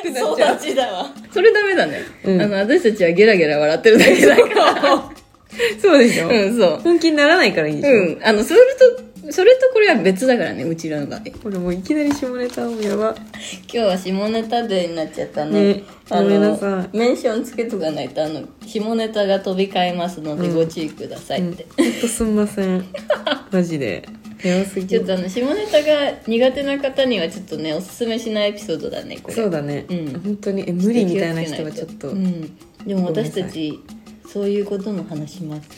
[0.02, 0.56] てなっちゃう。
[0.56, 1.14] 育ちだわ。
[1.32, 2.42] それダメだね、うん。
[2.42, 5.04] あの私たちはゲラゲラ笑ってるだけだから。
[5.82, 6.80] そうでしょ、うんそう。
[6.82, 8.60] 本気にならないからいいでしょ、うんあのそれ
[8.96, 11.22] とそれとこれは別だからねうちらの場合。
[11.44, 13.14] これもういきなり下ネタもやば。
[13.16, 15.74] 今日は下ネタデーになっちゃったね。
[15.76, 16.98] ねあのごめんなさい。
[16.98, 22.86] メンションつけとかないとあの下ネタが飛び交いますのでご注意くださいって、ほんとすんません。
[23.52, 24.04] マジで。
[24.44, 29.36] やばすぎちょっとあの下ネタが苦手な方にはちょっとねおすすめしないエピソードだねこれ。
[29.36, 29.86] そうだね。
[29.88, 30.20] うん。
[30.20, 32.10] 本当に、え、無理みたいな人はちょっと。
[32.10, 33.80] うん、でも私たち
[34.28, 35.70] そういうことも話します。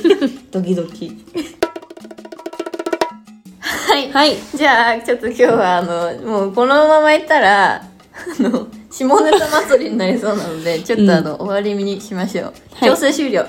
[0.50, 1.12] ドキドキ
[3.96, 4.12] はい。
[4.12, 4.36] はい。
[4.54, 7.82] じゃあちょっと今日はあのもうこのままいったらあ
[8.38, 12.44] の下ネタ祭りになりそうなのでちょっとあの、終わりにしましょう。
[12.74, 12.88] はい。
[12.90, 13.46] 強制終了、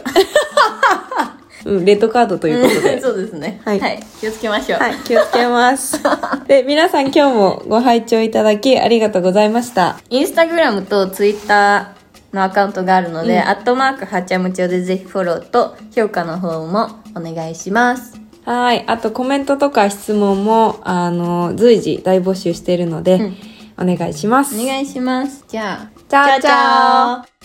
[1.66, 3.00] うん、レッドカードということで。
[3.02, 3.62] そうですね。
[3.66, 4.00] はい。
[4.22, 6.02] 気をつけましょう、はい、気をつけます。
[6.48, 9.98] で、皆さん今日もご拝聴いただきありがとうございました。
[10.10, 18.86] インスタグラムとツイッターのアカウントがあるので、アットマークはちゃむちょでぜひフォローと評価の方もお願いしますはい。
[18.88, 23.34] あとコメントとか質問も、あの、随時大募集しているので、
[23.78, 24.58] お願いします。
[24.58, 25.44] お願いします。
[25.50, 26.00] じゃあ。
[26.08, 27.37] チャオチャオ